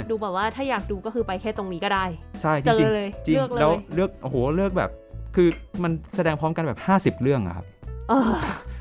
[0.09, 2.05] ดูแบบว่าถ้าอยากดูก็คือไปแค่ตรงนี้ก็ได้
[2.41, 4.91] ใช่จเจอริงเลยๆจริงเลือกเลยแล้วเลือกโอ้โหเลือกแบบ
[5.35, 5.47] คือ
[5.83, 6.79] มันแสดงพร้อมกันแบบ
[7.19, 7.82] 50 เรื่องอะครับเออ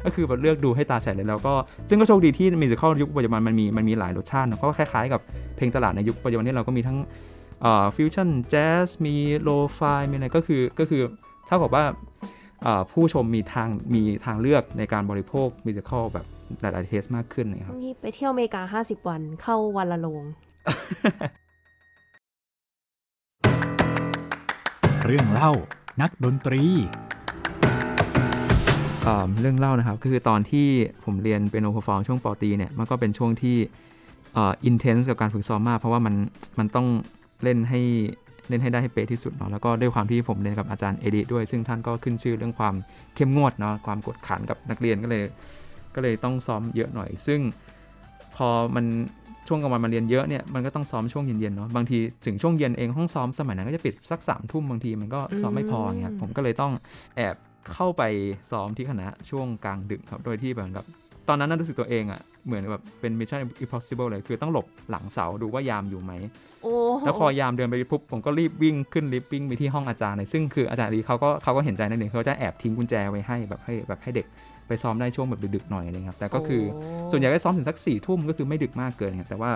[0.05, 1.55] ก็คือแบบเลือกดูให้ตาแฉะเลยแล้วก็
[1.88, 5.21] ซึ่งก็โชคดีที่ musical ยุคปัจจุบันมันมีมันมีหลายรสชาติเนอะเพราะว่าคล้ายๆกับ
[5.57, 6.99] เพลงตลาดในยุคปัจจุบันนี้เราก็มีทั้ง
[7.96, 11.03] fusion jazz มี lo-fi มีอะไรก็คือก็คือ
[11.47, 11.85] เท่ากับว่า
[12.62, 16.27] เอ่อผู้ชมมีทางมีทางเลือกในการบริโภค musical แบบ
[16.61, 20.25] หลายๆ taste มากขึ้นนะครับนี่ไปเที่ยวอเมริกา 50 วันเข้าวันละโรง
[25.07, 25.53] เรื่องเล่า
[26.01, 26.62] นักดนตรี
[29.41, 30.67] เรื่องเล่านะครับก็คือตอนที่
[31.05, 33.57] ผมเรียนเปียโน perform ช่วงป.ตรีเนี่ยมันก็เป็นช่วงที่
[34.35, 36.15] เอ่อ intense กับการฝึกซ้อมมาก เพราะว่ามัน
[36.59, 36.87] มันต้อง
[37.43, 37.81] เล่นให้
[38.49, 42.75] เล่นให้ได้ให้เป๊ะที่สุดเนาะแล้วก็ด้วยความที่ผมเรียนกับอาจารย์เอดิด้วย ซึ่งท่านก็ขึ้นชื่อเรื่องความ
[43.15, 45.23] เข้มงวดเนาะความกวดขันกับนักเรียนก็เลย
[45.95, 47.41] ก็เลยต้องซ้อมเยอะหน่อย ซึ่ง
[48.37, 48.85] พอมัน
[49.49, 56.73] ช่วงกลางวันมาเรียนเยอะเนี่ยมันก็ต้องซ้อมช่วงเย็นๆเนาะบางทีถึงช่วงเย็นเองห้องซ้อมสมัยนั้นก็จะปิดสักสามทุ่มบางทีมันก็ซ้อมไม่พอเงี้ยผมก็เลยต้อง
[57.17, 57.37] แอบ
[57.72, 58.03] เข้าไป
[58.51, 60.85] ซ้อมที่คณะช่วงกลางดึกครับ โดยที่แบบกับ
[61.29, 66.12] ตอนนั้นน่ารู้สึกตัวเองอะ่ะ เหมือนแบบเป็น Mission Impossible เลย คือต้องหลบหลังเสาดูว่ายามอยู่ไหม
[66.62, 66.72] โอ้
[67.05, 74.27] แล้วพอยามเดินไปปุ๊บผมก็รีบวิ่งขึ้นลิฟต์วิ่งไปที่ห้องอาจารย์เลย ซึ่งคืออาจารย์ลีเขาก็เขาก็เห็นใจนักเรียนเขาจะแอบทิ้งกุญแจไว้ให้แบบให้แบบให้เด็ก
[74.66, 76.62] ไปซ้อมได้ช่วงแบบดึกๆหน่อยอะไรเลยครับ แต่ก็คือ
[77.11, 79.51] ส่วนใหญ่ก็ซ้อมถึงสักสี่ทุ่มก็คือไม่ดึกมากเกินครับแต่ว่า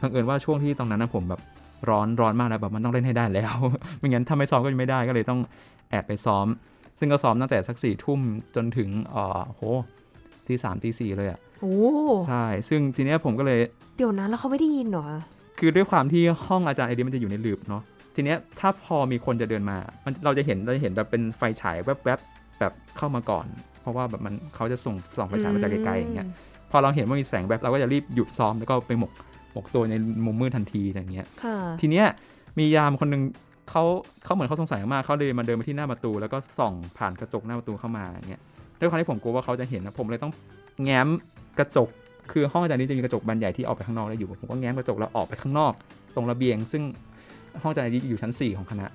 [0.00, 1.40] บังเอิญว่าช่วงที่ตรงนั้นนะผมแบบ
[1.90, 3.54] ร้อนร้อนมากแล้วแบบมันต้องเล่นให้ได้แล้ว
[3.98, 5.40] ไม่งั้นถ้าไม่ซ้อมก็จะไม่ได้ก็เลยต้อง
[5.90, 6.46] แอบไปซ้อม
[6.98, 8.20] ซึ่งก็ซ้อมตั้งแต่สักสี่ทุ่ม
[8.56, 9.62] จนถึงเอ่อโห
[10.46, 11.76] ที่สามตีสี่เลยอะโอ้
[12.28, 13.58] ใช่ ซึ่งทีเนี้ยผมก็เลย
[13.96, 15.04] เดี๋ยวนะแล้วเขาไม่ได้ยินเหรอ
[15.58, 17.82] คือด้วยความที่ห้องอาจารย์ไอเดียมันจะอยู่ในลืบเนาะ
[18.14, 23.46] ทีเนี้ยถ้าพอมีคนจะเดินมา มันเราจะเห็นเราจะเห็นแบบเป็นไฟฉายแวบๆแบบเข้ามาก่อน
[23.80, 26.28] เพราะว่าแบบมันเขาจะส่งส่องไฟฉายมาจากไกลๆอย่างเงี้ย
[26.70, 29.10] พอเราเห็นว่ามีแสงแบบเราก็จะรีบหยุดซ้อมแล้วก็ไปหมก
[29.52, 29.94] หมกตัวใน
[30.26, 32.06] มุมมืดทันทีอย่างเงี้ยค่ะทีเนี้ย
[32.58, 33.22] มียามคนหนึ่ง
[33.70, 33.82] เขา
[34.24, 38.42] เขาเหมือนเขาสงสัยมากเขาเลยมาเดินมาที่หน้าประตู แล้วก็ส่องผ่านกระจกหน้าประตูเข้ามาอย่างเงี้ย
[38.80, 40.32] ด้วยความที่ผมกลัวว่าเขาจะเห็นนะผมเลยต้อง
[40.82, 41.08] แง้ม
[41.58, 41.88] กระจก
[42.32, 45.72] คือห้องอาจารย์นี้จะมีกระจกบานใหญ่ที่ออกไปข้างนอกได้อยู่ผมก็แง้มกระจกแล้วออกไปข้างนอก
[46.14, 46.82] ตรงระเบียง ซึ่ง
[47.62, 48.86] ห้องอาจารย์นี้อยู่ชั้น 4 ของคณะ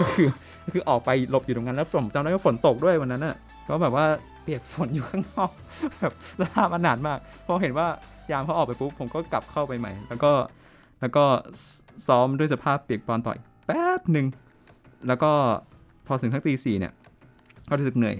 [0.00, 0.28] ก็คือ
[0.72, 3.36] คือออกไปหลบอยู่ตรงนั้นแล้วผมจำได้ว่าฝนตกด้วยวันนั้นน่ะ
[3.68, 4.04] ก็แบบว่า
[4.42, 5.50] เปียกฝนอยู่ข้างนอก
[6.00, 7.86] แบบสภาพอนาถมากพอเห็นว่า
[8.32, 10.32] ยามเขาออกไปปุ๊บผมก็กลับเข้าไปใหม่ แล้วก็
[11.00, 11.24] แล้วก็
[12.08, 14.26] ซ้อมด้วยสภาพเปียกปอนต่อย แป๊บหนึ่ง
[15.08, 15.30] แล้วก็
[16.06, 16.92] พอถึงทั้งตีสี่เนี่ย
[17.68, 18.16] ก็รู้สึกเหนื่อย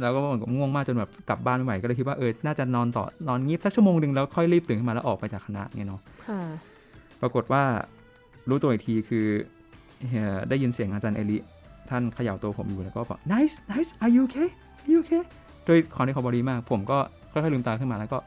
[0.00, 0.20] แล้วก็
[0.56, 6.40] ง่วงมากจนแบบกลับบ้านไม่ไหวก็เลยคิดว่าเออน่าจะนอนต่อนอนงีบสักชั่วโมงหนึ่งแล้วค่อยรีบตื่นขึ้นมาแล้วออกไปจากคณะเงี้ยเนาะค่ะ
[7.20, 7.62] ปรากฏว่า
[8.48, 9.26] รู้ตัวอีกทีคือ
[10.10, 11.38] เอ่อได้ยินเสียงอาจารย์เอลิ
[11.90, 14.48] ท่านเขย่าตัวผมอยู่แล้วก็บอก nice nice are you okay
[14.82, 15.22] are you okay
[15.64, 16.98] โดยคอนที่เขาบอดีมาก ผมก็
[17.32, 18.18] ค่อยๆลืมตาขึ้นมาแล้วก็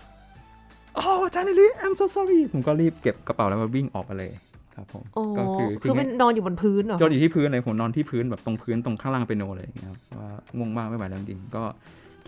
[0.96, 4.32] โอ้อาจารย์เอลิ I'm so sorry ผมก็รีบเก็บกระเป๋าแล้วก็วิ่งออกไปเลย
[4.78, 11.64] ครับผมโอ้ก็คือคือมันนอนอยู่บนพื้นเหรอโดนอยู่ที่พื้นเลยผมนอนที่พื้นแบบตรงพื้นตรงข้างล่างเปียโนเลยอย่างเงี้ยครับว่าง่วงมากไม่ไหวแล้วจริงๆก็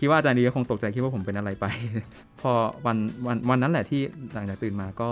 [0.02, 1.66] ิดว่าอาจารย์ดีก็คงตกใจคิดว่าผมเป็นอะไรไป
[2.40, 2.50] พอ
[2.86, 4.00] วันวันวันนั้นแหละที่
[4.34, 5.08] หลังจากตื่นมาก็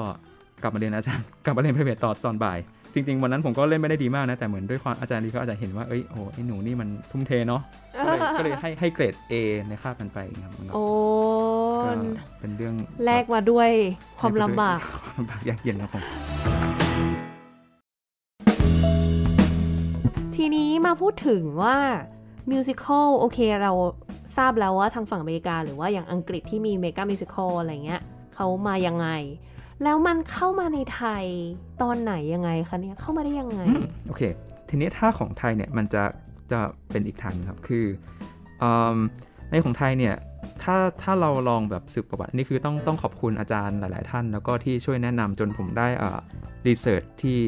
[0.62, 2.58] กลับมาเรียนอาจารย์กลับมาเรียนเพเบตต่อตอนบ่าย
[2.94, 7.62] จริงๆ วันนั้นผมก็เล่นไม่ได้ดีมากนะ แต่เหมือนด้วยความอาจารย์ดีก็อาจจะเห็นว่า เอ้ยโอ้ไอ้หนูนี่มันทุ่มเทเนาะ
[8.06, 9.34] ก็เลยก็เลยให้ให้เกรด A
[9.68, 10.84] ในคาบมันไปครับมันก็โอ้
[11.84, 11.90] ก็
[12.40, 12.74] เป็นเรื่อง
[13.04, 13.70] แลกมาด้วย
[14.18, 16.02] ความลำบากความลำบากยากเย็นครับผม
[20.78, 21.76] นี้มาพูดถึงว่า
[22.50, 23.72] มิวสิควลโอเคเรา
[24.36, 28.02] ทราบแล้วว่าทางฝั่งอเมริกา หรือว่าอย่างอังกฤษที่มีเมกามิวสิควลอะไรเงี้ย
[28.34, 29.08] เขามายังไง
[29.82, 31.24] แล้วมันเข้ามาในไทย
[31.82, 33.60] ตอนไหนยังไงคะเนี่ยเข้ามาได้ยังไง
[34.08, 34.22] โอเค
[34.68, 36.04] ทีนี้ถ้าของไทยเนี่ยมันจะ
[36.52, 36.60] จะ
[36.90, 37.84] เป็นอีกทางครับคือ
[38.62, 38.64] อ
[39.50, 40.14] ในของไทยเนี่ย
[40.62, 46.18] ถ้าถ้าเราลองแบบสืบประวัตินี่คือต้องต้องขอบคุณอาจารย์หลาย ๆ ท่าน แล้วก็ที่ช่วยแนะนำจนผมได้อ่า
[46.66, 47.38] research ที่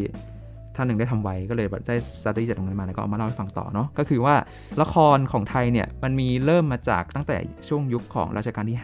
[0.81, 4.35] ท่านหนึ่งได้ทำไว้ก็เลยแบบได้ study จากตรงนั้นมาแล้วก็เอามาเล่าให้ฟังต่อเนาะก็คือว่า
[4.83, 7.37] ละครของไทยเนี่ยมันมีเริ่มมาจากตั้งแต่
[7.69, 8.79] ช่วงยุคของรัชกาลที่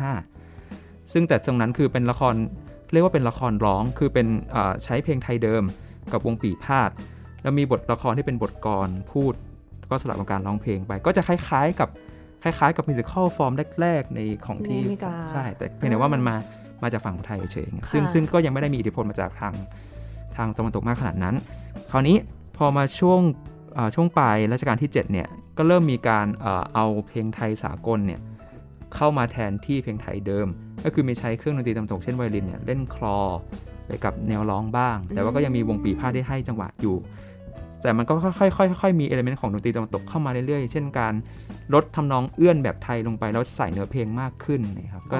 [0.52, 2.34] 5 ซึ่งแต่ตรงนั้นคือเป็นละคร
[2.92, 5.62] เรียกว่าเป็นละครร้องคือเป็นอ่าใช้เพลงไทยเดิม
[6.12, 6.90] กับวงปี่พาทย์
[7.42, 9.34] แล้วมีบทละครที่เป็นบทกลอนพูด
[9.90, 11.88] ก็สลับกับการร้องเพลงไป ก็จะคล้ายๆกับ
[12.42, 16.36] คล้ายๆ กับ musical form แรกๆในของที่ในอเมริกาใช่แต่เพียงแต่ว่ามันมา
[16.82, 19.54] มาจากฝั่งไทยเฉยๆซึ่งค่ะซึ่งก็ยังไม่ได้มีอิทธิพลมาจากทาง
[20.36, 21.34] ทางตะวันตกมากขนาดนั้น
[21.90, 22.16] คราวนี้
[22.56, 23.20] พอมาช่วง
[23.94, 26.26] ช่วงปลายรัชกาลที่7เนี่ยก็เริ่มมีการ
[26.74, 28.20] เอาเพลงไทยสากลเนี่ย
[28.94, 30.46] เข้ามาแทนที่เพลงไทยเดิม
[30.84, 33.18] ก็คือมีใช้เครื่องดนตรีตะวันตกเช่นไวโอลินเนี่ยเล่นคลอ
[33.86, 36.96] ไปกับแนวร้องบ้าง แต่ว่าก็ยังมีวงปีพาดที่ให้จังหวะอยู่
[37.82, 41.14] แต่มันก็ค่อยๆค่อยๆมีเอลเมนต์ของดนตรีตะวันตกเข้ามาเรื่อยๆ เช่นการ
[41.74, 45.18] ลดทำนองเอื้อนแบบไทยลงไปแล้วใส่เนื้อเพลงมากขึ้นนะครับก็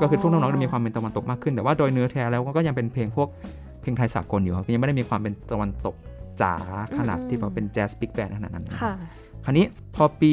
[0.00, 3.28] ก็คือทุกน้องๆจะมีความเป็นตะวันตกมากขึ้น แต่ว่าโดยเนื้อแท้แล้วก็ยังเป็นเพลงพวก
[3.86, 5.94] เพลงไทยสากลอยู่ครับยังไม่ได้มีความเป็นตะวันตก
[6.40, 6.54] จ๋า
[6.98, 8.92] ขนาดที่แบบเป็นแจ๊สบิ๊กแบนด์ขนาดนั้นค่ะ
[9.44, 10.32] คราวนี้พอปี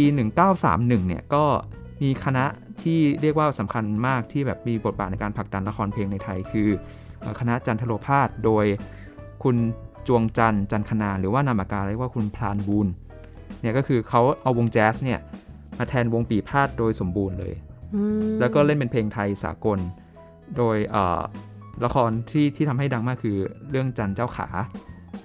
[0.53, 1.43] 1931 เนี่ยก็
[2.01, 2.45] มีคณะ
[2.83, 6.69] ที่เรียกว่าสำคัญมากที่แบบมีบทบาทในการผลักดันละครเพลงในไทย คือ
[7.19, 8.65] เอ่อคณะจันทโลพาสโดย
[9.43, 9.55] คุณ
[10.07, 12.87] จวงจันทร์จันคณาหรือว่านามปากกาเรียกว่าคุณพลานบูล
[13.61, 15.19] เนี่ยก็คือเขาเอาวงแจ๊สเนี่ย
[15.77, 17.53] มาแทนวงปีพาดโดยสมบูรณ์เลย
[17.95, 19.79] อืมแล้วก็เล่นเป็นเพลงไทยสากล
[20.57, 21.21] โดยเอ่อ
[21.85, 23.37] ละครที่ที่ทำให้ดังมากคือ
[23.71, 24.47] เรื่องจันเจ้าขา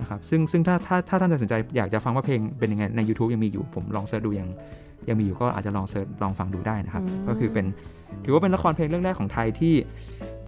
[0.01, 4.49] นะครับซึ่งซึ่งถ้าถ้าถ้าท่านสนใจอยากจะฟังว่าเพลงเป็นยังไงใน YouTube ยังมีอยู่ผมลองเสิร์ชดูยัง
[5.09, 7.67] ยังมีอยู่ก็อาจจะลองเสิร์ชลองฟังดูได้นะครับ ก็คือเป็น
[8.25, 9.75] ถือว่าเป็นละครเพลงเรื่องแรกของไทยที่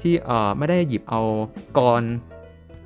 [0.00, 1.20] ที่เอ่อไม่ได้หยิบเอา
[1.78, 2.02] กร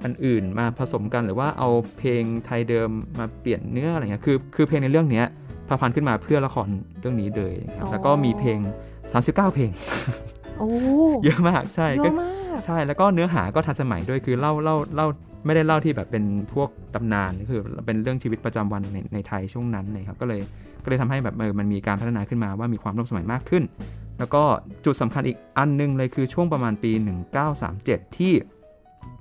[0.05, 5.27] อันอื่นมาผสมกันหรือว่าเอาเพลงไทยเดิมมาเปลี่ยนเนื้ออะไรเงี้ยคือคือเพลงในเรื่องเนี้ย
[5.69, 6.69] ประพันธ์ขึ้นมาเพื่อละคร
[7.01, 8.59] เรื่องนี้เลยนะครับแล้วก็มีเพลง
[9.03, 9.71] 39 เพลง
[10.59, 10.69] โอ้
[11.25, 15.07] เยอะมากใช่เยก็อะมาก ใช่แล้วก็เนื้อหาก็ทันสมัยด้วยคือเล่าเล่าเล่า
[15.47, 20.41] ไม่ได้เล่าที่แบบเป็นพวกตำนานคือเป็นเรื่องชีวิตประจำวันในในไทยช่วงนั้นเลยครับก็เลย
[20.85, 23.63] ก็เลยทำให้แบบเออมันมีการพัฒนาขึ้นมาว่ามีความร่วมสมัยมากขึ้น
[24.19, 24.43] แล้วก็
[24.85, 26.93] จุดสำคัญอีกอันหนึงเลยคือช่วงประมาณปี
[27.55, 28.33] 1937 ที่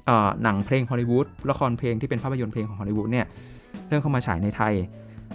[0.05, 3.25] เอ่อหนังเพลงฮอลลีวูดละครเพลงที่เป็นภาพยนตร์เพลงของฮอลลีวูดเนี่ย
[3.87, 4.73] เริ่มเข้ามาฉายในไทย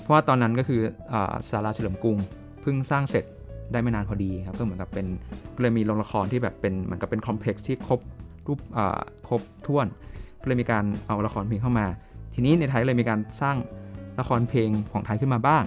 [0.00, 2.16] เพราะว่าตอนนั้นก็คือเอ่อสาราเฉลิมกรุง
[2.62, 3.24] เพิ่งสร้างเสร็จ
[3.72, 5.06] ได้ไม่นานพอดีครับก็เหมือนกับเป็น
[5.54, 8.00] ก็เลยมีโรงละครที่แบบเป็นเหมือนกับเป็นคอมเพล็กซ์ที่ครบ
[8.46, 9.86] รูปอ่าครบถ้วน
[10.40, 11.86] ก็เลยมีการเอาละครเพลงเข้ามา
[12.34, 13.56] ทีนี้ในไทยเลยมีการสร้าง
[14.20, 15.64] ละครเพลงของไทยขึ้นมาบ้าง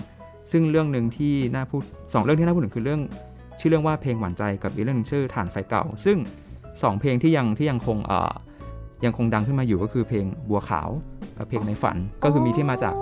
[0.51, 1.83] ซึ่งเรื่องหนึ่งที่น่าพูด
[2.13, 3.01] สองเรื่องที่น่าพูดถึงคือเรื่อง
[3.59, 6.17] ชื่อเรื่องว่าเพลงหวานใจกับอีกเรื่องนึงชื่อฐานไฟเก่า ซึ่ง
[6.81, 8.33] สองเพลงที่ยังที่ยังคงเอ่อ
[9.05, 10.89] ยังคงดังขึ้นมาอยู่ก็คือเพลงบัวขาว
[11.37, 12.93] กับเพลงในฝันก็คือมีที่มาจาก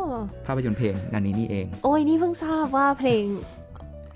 [0.45, 3.23] ภาพยนตร์เพลงนันนี้นี่เอง โอ้ยนี่เพิ่งทราบว่าเพลง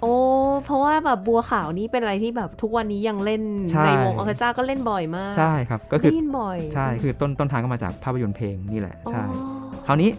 [0.03, 0.15] โอ้
[0.63, 10.09] เพราะว่าแบบบัวขาวนี่เป็นอะไรที่แบบทุกวันนี้ยังเล่นใช่ในวงออร์เคสตราก็เล่นบ่อยมาก ใช่ครับ ก็คือได้ยินบ่อย ใช่ คือต้นต้นทางก็มาจากภาพยนตร์เพลงนี่แหละ ใช่อ๋อคราวนี้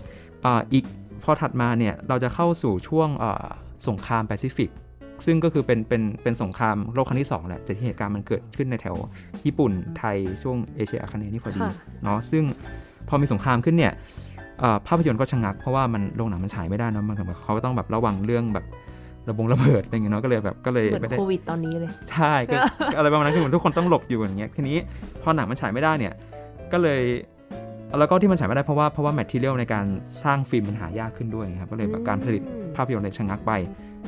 [0.45, 0.85] อ่าอีก
[1.25, 3.45] พอถัดมาเนี่ยเราจะเข้าสู่ช่วงอ่า
[3.89, 4.71] สงครามแปซิฟิก
[5.27, 8.97] ซึ่งก็คือเป็นเป็นเป็นสงครามโลกครั้งที่2แหละ แต่ที่เหตุการณ์มันเกิดขึ้นในแถว
[9.47, 11.73] ญี่ปุ่นไทยช่วงเอเชียอาคเนย์นี่พอดีค่ะ
[12.05, 12.45] เนาะ ซึ่ง
[13.09, 13.93] พอมีสงครามขึ้นเนี่ย
[14.63, 18.65] อ่าภาพยนตร์ก็ชะงักเพราะว่ามันโรงหนังมันฉายไม่ได้เนอะมันแบบเขาก็ต้องแบบระวังเรื่องแบบ
[19.29, 22.57] ระบงระเบิดอะไรอย่างเงี้ยเนาะก็เลยแบบก็เลยเหมือนไม่ได้โควิดตอนนี้เลย ใช่ก็
[22.97, 24.77] อะไรประมาณนั้นคือเหมือนทุกคนต้องหลบอยู่อย่างเงี้ยทีนี้
[25.23, 26.15] พอหนังมันฉายไม่ได้เนี่ย
[26.73, 27.03] ก็เลย
[27.99, 29.87] แล้วก็ที่มันฉายไม่ได้เพราะว่าเพราะว่าแมทเทียลในการ
[30.25, 32.43] สร้างฟิล์มมันหายากขึ้นด้วยครับก็เลยแบบการผลิต
[32.77, 33.53] ภาพยนตร์เลยชะงักไป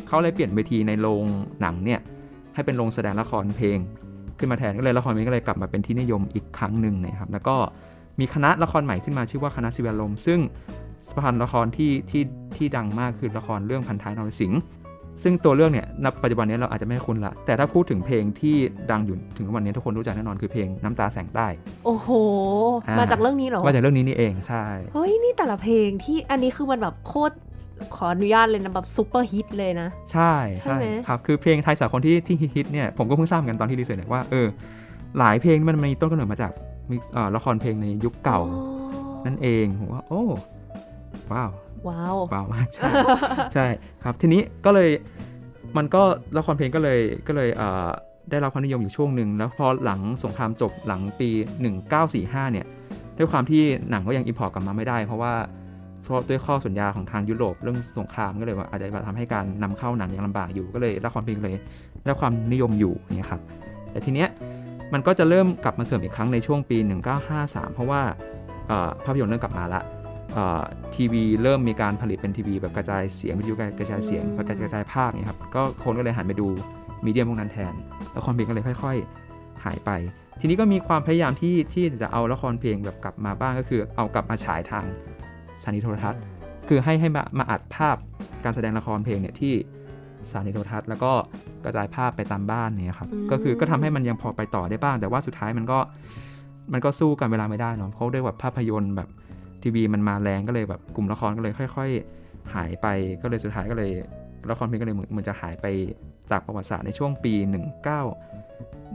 [0.07, 1.25] เขาเลยเปลี่ยนเวทีในโรง
[1.61, 2.01] หนังเนี่ย
[2.55, 3.79] ให้เป็นโรงแสดงละครเพลง
[4.39, 7.57] ขึ้นมาแทนก็เลยละครเพลงก็เลยกลับมาเป็นที่นิยมอีกครั้งหนึ่งนะครับแล้วก็
[8.21, 10.39] มีคณะละครใหม่ขึ้นมาชื่อว่าคณะสิวลมซึ่ง
[11.09, 12.23] สพันละครที่ที่
[12.57, 14.61] ที่ดังมากคือละครเรื่องพันท้ายนรสิงห์
[15.23, 18.57] ซึ่งตัวเรื่องเนี่ยณปัจจุบันนี้เราอาจจะไม่คุ้นละ แต่ถ้าพูดถึงเพลงที่
[18.91, 21.47] ดังอยู่ถึงวันนี้ทุกคนรู้จักแน่นอนคือเพลงน้ำตาแสงไต้
[21.85, 22.09] โอ้โห
[22.89, 24.65] อ่ามาจากเรื่องนี้เหรอ มาจากเรื่องนี้นี่เองใช่
[24.95, 27.35] เฮ้ย นี่แต่ละเพลงที่อันนี้คือมันแบบโคตร
[27.97, 34.47] ขออนุญาตเลยนะแบบ super hit เลยนะ ใช่ใช่ไหมครับ คือเพลงไทยสากลที่ที่ฮิตๆเนี่ยผมก็เพิ่งทราบเหมือนกันตอนที่ research เนี่ยว่าเออ
[35.19, 36.53] หลายเพลงมันมีต้นกำเนิดมาจาก
[36.91, 38.63] มีเอ่อละครเพลงในยุคเก่าอ๋อ
[39.27, 40.23] นั่นเองผมว่าโอ้
[41.33, 41.51] ว้าว
[41.89, 42.91] ว้าวว้าวมากใช่
[43.55, 43.67] ใช่
[44.05, 44.91] ครับทีนี้ก็เลย
[45.77, 46.03] มันก็
[46.37, 47.89] ละครเพลงก็เลยก็เลยเอ่อ
[48.31, 51.29] ได้รับความนิยมอยู่ช่วงหนึ่งแล้วพอหลังสงครามจบหลังปี
[51.91, 52.67] 1945 เนี่ย
[53.19, 55.35] ด้วยความที่หนังก็ยัง import กลับมาไม่ได้ เพราะว่า
[56.05, 61.55] เพราะด้วยข้อสัญญาของทางยุโรปเรื่องสงครามก็เลยว่าอาจจะทำให้การนำเข้าหนังยังลำบากอยู่ก็เลยละครเพลงเลย
[62.01, 63.41] ได้รับความนิยมอยู่เนี่ยครับ
[63.91, 64.29] แต่ทีเนี้ย
[64.93, 66.79] มันก็จะเริ่มกลับมาเสริมอีกครั้งในช่วงปี
[67.27, 68.01] 1953 เพราะว่า
[68.69, 70.06] เอ่อภาพยนตร์เริ่มกลับมาละเอ่อ
[70.95, 76.49] ทีวีเริ่มมีการผลิตเป็นทีวีแบบกระจายเสียงวิทยุกระจายเสียงกระจายกระจายภาพเนี่ยครับก็คนก็เลยหันไปดู
[77.05, 77.75] มีเดียมพวกนั้นแทน
[78.17, 78.97] ละครเพลงก็เลยค่อย
[79.31, 79.91] ๆ หายไป
[80.41, 84.85] ทีนี้ก็มีความพยายามที่ที่จะเอาละครเพลงแบบกลับมาบ้างก็คือ เอากลับมาฉายทาง
[85.61, 86.21] สถานีโทรทัศน์
[86.69, 87.97] คือให้ให้มามาอัดภาพ
[88.45, 89.55] การแสดงละครเพลงเนี่ยที่
[90.29, 91.13] สถานีโทรทัศน์แล้วก็
[91.65, 95.79] กระจายภาพไปตามบ้านเนี่ยครับอืมก็คือก็ทำให้มันยังพอไปต่อได้บ้าง แต่ว่าสุดท้ายมันก็
[96.73, 99.09] มันก็สู้กันเวลาไม่ได้เนาะเพราะด้วยแบบภาพยนตร์แบบ
[99.67, 101.91] ทีวีมันมาแรงก็เลยแบบกลุ่มละครก็เลยค่อย
[102.23, 102.87] ๆ หายไป
[103.23, 103.91] ก็เลยสุดท้ายก็เลย
[104.51, 105.67] ละครเพลงก็เลยเหมือนเหมือนจะหายไป
[106.31, 107.47] จากประวัติศาสตร์ในช่วงปี 19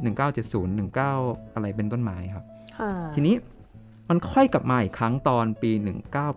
[0.03, 2.43] 1970 19 อะไรเป็นต้นไม้ครับ
[2.79, 3.35] ค่ะทีนี้
[4.09, 5.71] มันค่อยกลับมาอีกครั้งตอนปี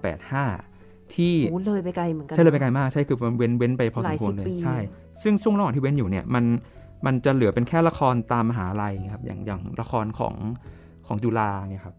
[0.04, 4.76] 1985 ที่โอ้เลยไปไกลเหมือนกัน ใช่เลยไปไกลมาก ใช่คือมันเว้นเว้นไปพอสมควรหลายสิบเลยปีใช่
[5.22, 6.44] ซึ่งช่วงระหว่างที่เว้นอยู่เนี่ยมัน
[7.06, 10.34] มันจะเหลือเป็นแค่ละครตามมหาลัยครับอย่างอย่างละครของ
[11.06, 11.94] ของจุฬาเนี่ยครับ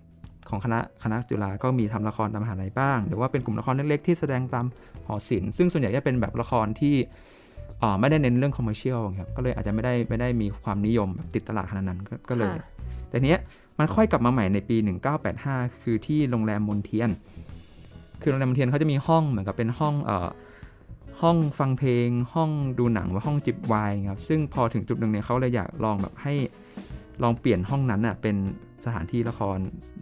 [0.49, 4.65] ของคณะคณะจุฬาก็มีทำละครตามมหาลัยบ้าง หรือว่าเป็นกลุ่มละครเล็กๆที่แสดงตาม
[5.07, 6.95] หอศิลป์ซึ่งส่วนใหญ่จะเป็นแบบละครที่
[7.79, 12.67] เอ่อไม่ได้เน้นเรื่อง commercial ครับก็เลยอาจจะไม่ได้ไม่ได้มีความนิยมแบบติดตลาดขนาดนั้นก็ก็เลยค่ะ
[13.09, 13.39] แต่เนี้ย
[13.79, 14.77] มันค่อยกลับมาใหม่ในปี
[15.33, 17.09] 1985 คือที่โรงแรมมนเทียน
[18.21, 20.27] คือโรงแรมมนเทียนเขาจะมีห้องเหมือนกับเป็นห้องเอ่อ
[21.21, 26.33] ห้องฟังเพลง ห้องดูหนังว่าห้องจิบไวน์ครับซึ่งพอถึงจุดหนึ่งเนี่ยเขาเลยอยากลองแบบให้
[27.23, 28.35] ลองเปลี่ยนห้องนั้นอะเป็น
[28.85, 29.57] สถานที่ละคร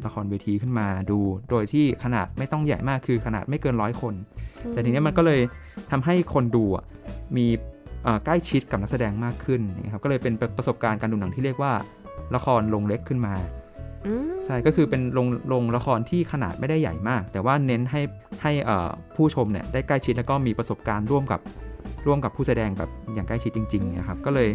[0.06, 1.20] ละครเวทีขึ้นมาดู
[1.50, 4.14] โดยที่ขนาดไม่ต้องใหญ่มากคือขนาดไม่เกินร้อยคน
[4.72, 5.42] แต่ทีเนี้ยมันก็เลย
[5.92, 6.86] ทำให้คนดูอะ
[7.38, 7.46] มี
[8.04, 11.72] เอ่อใกล้ชิดกับนักแสดงมากขึ้นนะครับก็เลยเป็นประสบการณ์การดูหนังที่เรียกว่า
[12.36, 13.34] ละครลงเล็กขึ้นมา
[14.06, 18.02] อืมใช่ก็คือเป็นโรงโรงละครที่ขนาดไม่ได้ใหญ่มาก แต่ว่าเน้นให้
[18.42, 21.42] ให้เอ่อผู้ชมเนี่ยได้ใกล้ชิดแล้วก็มีประสบการณ์ร่วมกับ
[22.08, 24.50] ร่วมกับผู้แสดงแบบอย่างใกล้ชิดจริงๆนะครับก็เลย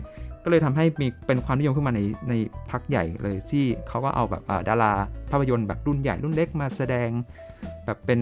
[0.48, 2.34] ก็เลยทำให้มีเป็นความนิยมขึ้นมาในใน
[2.70, 4.92] พักใหญ่เลยที่เขาก็เอาแบบอ่าดารา
[5.30, 7.08] ภาพยนตร์แบบรุ่นใหญ่รุ่นเล็กมาแสดง
[7.84, 8.20] แบบเป็น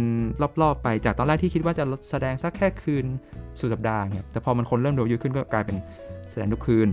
[0.62, 3.04] รอบๆไปจากตอนแรกที่คิดว่าจะแสดงสักแค่คืน
[3.58, 5.76] สุดสัปดาห์ครับแต่พอมันคนเริ่มดูเยอะขึ้นก็กลายเป็น
[6.30, 6.88] แสดงทุกคืน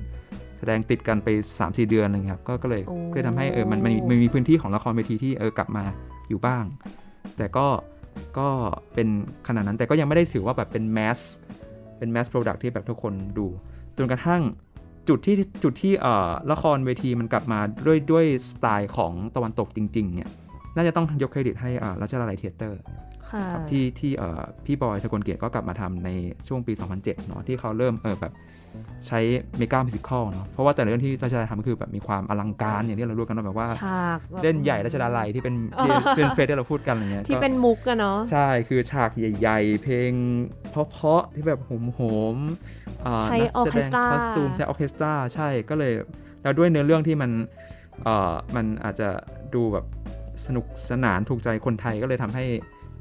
[0.59, 1.27] แสดงติดกันไป
[1.59, 5.85] 3-4 เดือนอะไรเงี้ยครับก็ก็เลยโอ้ก็เลยทำให้เออมันมันมีมันมีพื้นที่ของละครเวทีที่เออกลับมา
[6.29, 6.63] อยู่บ้าง
[7.37, 7.67] แต่ก็
[8.37, 8.47] ก็
[8.93, 9.07] เป็น
[9.47, 11.19] ขนาดนั้นแต่ก็ยังไม่ได้ถือว่าแบบเป็น mass
[11.97, 13.47] เป็น mass product ที่แบบทุกคนดู
[13.97, 14.41] จนกระทั่ง
[15.09, 20.29] จุดที่จุดที่เอ่อละครเวทีมันกลับมาด้วยด้วยสไตล์ของตะวันตกจริงๆเนี่ย
[20.75, 22.79] น่าจะต้องยกเครดิตให้อ่ารัชดาลัยเธียเตอร์
[23.29, 26.09] ค่ะครับที่ที่เอ่อพี่บอยถกลเกียรติก็กลับมาทำใน
[26.47, 28.33] ช่วงปี 2007เนาะที่เขาเริ่มเออแบบ
[29.07, 29.19] ใช้
[29.57, 40.11] mega musical เนาะเพราะว่าแต่ละเรื่องที่รัชดาทำก็คือแบบมีความอลังการอย่างที่เรารู้กันว่าแบบว่าฉากแบบเล่นใหญ่รัชดาลัยที่เป็นที่เป็น phrase ที่เราพูดกันอะไรเงี้ยที่ก็เป็นมุกอะเนาะใช่คือฉากใหญ่ ๆ เพลง
[40.71, 42.01] เพราะๆที่แบบโห
[42.35, 45.93] มๆาใช้นักออแสเคดสงตราคอสตูมใช้ออเคสตราใช่ก็เลย
[46.43, 47.31] แล้วด้วยเนื้อเรื่องที่มัน
[48.03, 49.09] เอ่อมันอาจจะ
[49.55, 49.85] ดูแบบ
[50.45, 52.45] สนุกสนานถูกใจคนไทยก็เลยทำให้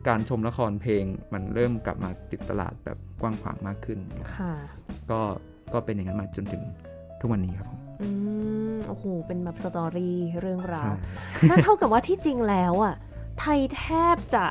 [0.09, 3.99] การชมละครเพลงมันเริ่มกลับมาติดตลาดแบบกว้างขวางมากขึ้น
[4.37, 4.53] ค่ะ
[5.11, 5.21] ก็
[5.75, 6.63] ก็เป็นอย่างนั้นมาจนถึง
[7.21, 8.09] ทุกวันนี้ครับผมอื
[8.73, 10.97] มโอ้โหเป็นแบบสตอรี่เรื่องราใช่ว
[11.51, 12.95] นั่นเท่ากับว่าที่จริงแล้วอะ
[13.39, 14.45] ไทยแทบจะ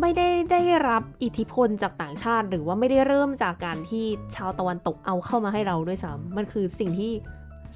[0.00, 4.04] ไม่ได้ได้รับอิทธิพลจากต่างชาติ หรือว่าไม่ได้เริ่มจากการที่
[4.36, 7.12] ชาวตะวันตกเอาเข้ามาให้เราด้วยซ้ำมันคือสิ่งที่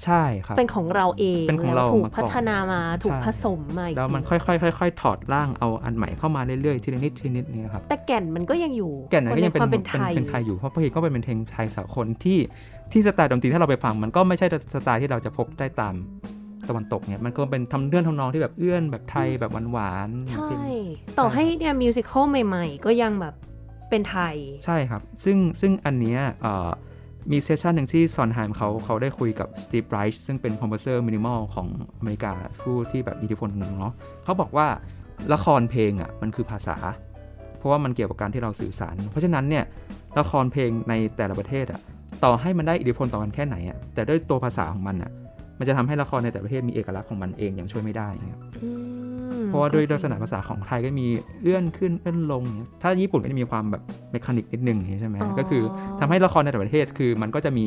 [0.03, 12.37] ใช่ครับ เป็นของเราเองเป็นของเราแล้วถูกมาก่อนพัฒนามาถูกใช่ผสมมาอีกแล้วมันทีค่อยๆค่อยๆถอดร่างเอาอันใหม่เข้ามาเรื่อยๆทีละนิดทีละนิดเนี่ยครับแต่แก่นมันก็ยังอยู่แก่นนั้นก็ยังเป็นความเป็เป็นนไทยเป็นไทยอยู่เพราะเพลงก็เป็นเพลงไทยสากลที่
[12.91, 15.93] ที่สไตล์ดนตรีถ้าเราไปฟังมันก็ไม่ใช่สไตล์ที่เราจะพบได้ตาม
[16.69, 20.83] ตะวันตกเนี่ยมันก็เป็นทำเรื่องทำนองที่แบบเอื้อนแบบไทยแบบหวานๆใช่เพลง
[21.19, 23.33] ต่อให้เนี่ย musical ใหม่ ๆ ก็ยังแบบ
[23.89, 24.35] เป็นไทย
[24.65, 26.69] ใช่ครับ ซึ่งซึ่งอันเนี้ยเอ่อ
[27.31, 31.67] มี session หนึ่งที่ Sondheim เขาเขาได้คุยกับ Steve Reich ซึ่งเป็น composer minimal ของ
[31.97, 34.67] อเมริกาผู้ที่แบบอิทธิพลหนึ่งเนาะเขาบอกว่า
[35.33, 36.75] ละครเพลงอะมันคือภาษา
[37.57, 39.65] เพราะว่ามันเกี่ยวกับการที่เราสื่อสาร เพราะฉะนั้นเนี่ย
[40.19, 41.79] ละครเพลงในแต่ละประเทศอะ
[42.23, 45.11] ต่อให้มันได้อิทธิพลต่อกันแค่ไหนอะแต่ด้วยตัวภาษาของมันอะ
[45.59, 48.39] มันจะทำให้ละครในแต่ละประเทศมีเอกลักษณ์ของมันเองอย่างช่วยไม่ได้ครับ
[49.49, 51.07] เพราะว่าด้วยก็ลักษณะภาษาของไทยก็มี
[51.41, 55.63] เอื้อนขึ้นเอื้อนลงอย่างเงี้ยถ้าญี่ปุ่นก็จะมีความแบบเมคานิกนิดนึงอย่างเงี้ยใช่ไหมก็คือ
[55.99, 57.65] ทำให้ละครในแต่ละประเทศคือมันก็จะมี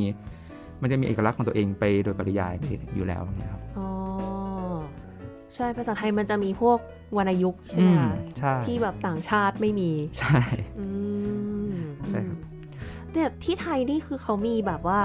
[0.83, 2.65] มันจะมีเอกลักษณ์ของตัวเองไปโดยปริยายไป
[2.97, 3.89] อยู่แล้วเนี่ยครับอ๋อ
[5.55, 6.79] ใช่ภาษาไทยมันจะมีพวก
[7.17, 10.41] วรรณยุกต์ใช่ไหมคะอืมใช่ที่แบบต่างชาติไม่มี ใช่
[10.79, 10.87] อื
[11.73, 11.75] ม
[12.09, 12.39] ใช่ครับ
[13.13, 15.01] แต่ที่ไทยนี่คือเขามีแบบว่า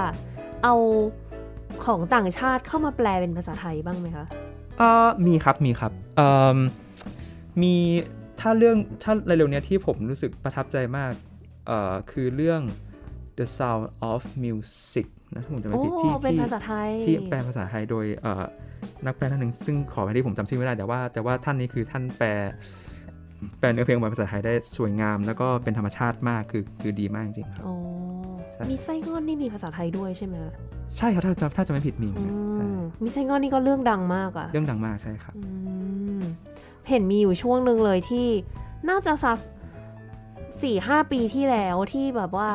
[0.64, 0.74] เอา
[1.84, 4.26] ของต่างชาติเข้ามาแปลเป็นภาษาไทยบ้างไหมคะ
[4.78, 6.58] เอ่อมีครับมีครับเอ่อ
[7.62, 7.74] มี
[8.40, 11.12] ถ้าเรื่องถ้าเร็วๆเนี้ยที่ผมรู้สึกประทับใจมาก
[11.66, 12.60] เอ่อคือเรื่อง
[13.38, 18.44] The Sound of Music นะถ้าผมจำไม่โอ้ผิดที่เป็นที่ภาษาไทยที่แปลภาษาไทยโดยเอ่อ
[19.06, 22.28] นักแปลท่านหนึ่งซึ่งขอไปที่ผมจำชื่อไม่ได้แต่ว่า แต่ว่าท่านนี้คือท่านแปล
[23.58, 27.76] แปลเนื้อเพลงออกมาเป็นภาษาไทยได้สวยงาม แล้วก็เป็นธรรมชาติมากคือคือดีมากจริงๆครับอ๋อ
[28.54, 30.52] ใช่มีไส้งอนนี่มีภาษาไทยด้วยใช่ไหมคะ
[30.96, 32.24] ใช่ครับถ้าจะถ้าจะไม่ผิดมีอื
[32.54, 35.42] ใช่มมีไส้งอนนี่ก็เรื่องดังมากอะเรื่องดังมากใช่ครับอื
[36.18, 36.22] ม
[36.88, 38.26] เห็นมีอยู่ช่วงหนึ่งเลยที่
[38.88, 39.38] น่าจะสัก
[40.62, 42.50] สี่ห้าปีที่แล้วที่แบบว่า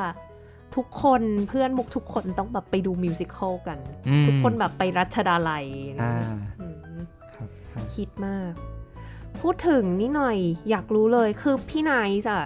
[0.75, 3.77] ทุกคนเพื่อนมุกทุกคนต้องแบบไปดู musical กัน
[4.07, 6.97] อืมทุกคนแบบไปรัชดาลัยอะไรอ่าเงี้ยอืม
[7.35, 8.51] ครับใช่ฮิตมาก
[9.43, 10.37] พูดถึงนี่หน่อย
[10.69, 11.91] อยากรู้เลยคือพี่ไน
[12.21, 12.43] ซ์อะ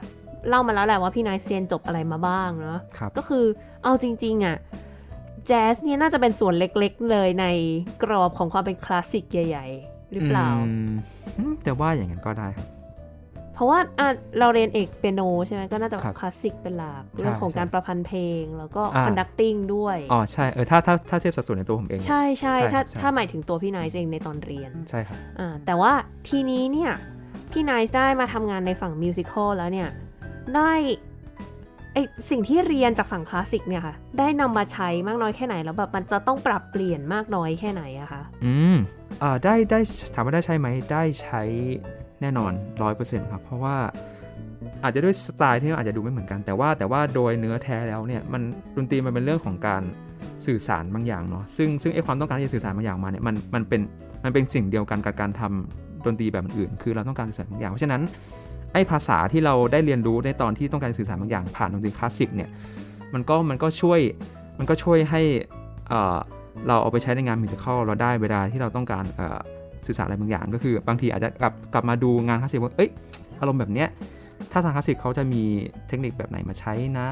[0.49, 3.45] เล่ามาแล้วแหละว่าพี่ไนซ์เรียนจบอะไรมาบ้างเนาะครับก็คือ
[3.83, 4.57] เอาจริง ๆอะ
[5.47, 7.45] แจ๊สเนี่ยน่าจะเป็นส่วนเล็กๆเลยใน
[8.03, 10.91] กรอบของความเป็นคลาสสิกใหญ่ ๆ หรือเปล่าอืม
[11.37, 12.67] อืมแต่ว่าอย่างนั้นก็ได้ครับ
[13.57, 14.07] เพราะว่าอะ
[14.39, 25.91] เราเรียนเอกเปียโนใช่ไหมก็น่าจะครับคลาสสิกเป็นหลักใช่เรื่องของใช่การประพันธ์เพลงแล้วก็อ่า conducting ด้วย อ๋อ ใช่ เออถ้าถ้าถ้าเทียบสัดส่วนในตัวผมเองเนี่ยใช่ใช่ใช่ถ้าใช่ถ้าหมายถึงตัวพี่ไนซ์เองในตอนเรียน ใช่ครับอ่าแต่ว่า
[26.29, 26.91] ทีนี้เนี่ย
[27.51, 29.89] พี่ไนซ์ได้มาทำงานในฝั่ง musical แล้วเนี่ย
[30.55, 30.71] ได้
[31.93, 31.97] ไอ
[32.29, 38.75] สิ่งที่เรียนจากฝั่งคลาสสิกเนี่ยค่ะ ได้นำมาใช้มากน้อยแค่ไหนแล้วแบบมันจะต้องปรับเปลี่ยนมากน้อยแค่ไหนอะคะ อืม
[39.23, 39.79] อ่าได้ได้
[40.13, 41.43] ถามว่าได้ใช้ไหมได้ใช้
[42.21, 42.51] แน่นอน
[42.83, 43.75] ร้อยเปอร์เซ็นต์ครับ เพราะว่า
[44.83, 48.41] อาจจะด้วยสไตล์ที่อาจจะดูไม่เหมือนกัน แต่ว่าแต่ว่าโดยเนื้อแท้แล้วเนี่ยมัน
[48.75, 49.83] ดนตรีมันเป็นเรื่องของการ
[50.45, 53.81] สื่อสารบางอย่างเนาะซึ่งซึ่งไอความต้องการที่จะสื่อสารบางอย่างมาเนี่ยมันมันเป็น
[54.23, 58.01] มันเป็นสิ่งเดียวกันกับการทำดนตรีแบบอื่น คือเราต้องการสื่อสารบางอย่าง เพราะฉะนั้น
[58.73, 62.49] ไอภาษาที่เราได้เรียนรู้ในตอนที่ต้องการสื่อสารบางอย่างผ่านดนตรีคลาสสิกเนี่ย
[63.13, 63.99] มันก็มันก็ช่วย
[64.59, 65.21] มันก็ช่วยให้
[66.67, 69.21] เราเอาไปใช้ในงาน musical เราได้เวลาที่เราต้องการอ
[69.87, 72.89] สื่อสารอะไรบางอย่าง ก็คือบางทีอาจจะกลับกลับมาดูงานคลาสสิกว่าเอ้ย
[73.39, 73.89] อารมณ์แบบเนี้ย
[74.51, 75.43] ถ้าทางคลาสสิกเขาจะมี
[75.87, 77.07] เทคนิคแบบไหนมาใช้นะ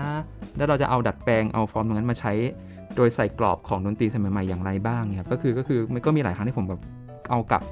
[0.57, 2.33] แล้วเราจะเอาดัดแปลงเอาฟอร์มตรงนั้นมาใช้
[2.95, 6.81] โดยใส่กรอบของดนตรีสมัยใหม่อย่างไรบ้างเนี่ยครับก็คือก็คือมันก็มีหลายครั้งที่ผมแบบ
[7.29, 7.63] เอากลับ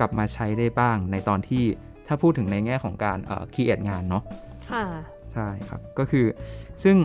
[0.00, 1.64] กลับมาใช้ได้บ้าง ในตอนที่
[2.06, 4.22] ถ้าพูดถึงในแง่ของการเอ่อ create งานเนาะ
[4.70, 4.84] ค่ะ
[5.32, 6.24] ใช่ครับก็คือ
[6.84, 6.96] ซึ่ง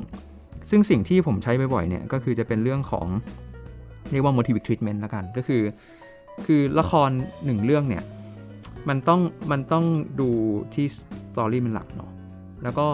[0.70, 3.08] ซึ่งสิ่งที่ผมใช้บ่อยๆเนี่ยก็คือจะเป็นเรื่องของ
[4.12, 5.62] เรียกว่า motivic treatment ละกัน ก็คือ
[6.46, 7.10] คือละคร
[7.46, 8.04] หนึ่งเรื่องเนี่ย
[8.90, 9.22] มันต้อง
[9.52, 9.86] มันต้อง
[10.20, 10.30] ดู
[10.74, 12.12] ที่สตอรี่เป็นหลักเนาะ
[12.64, 12.88] แล้วก็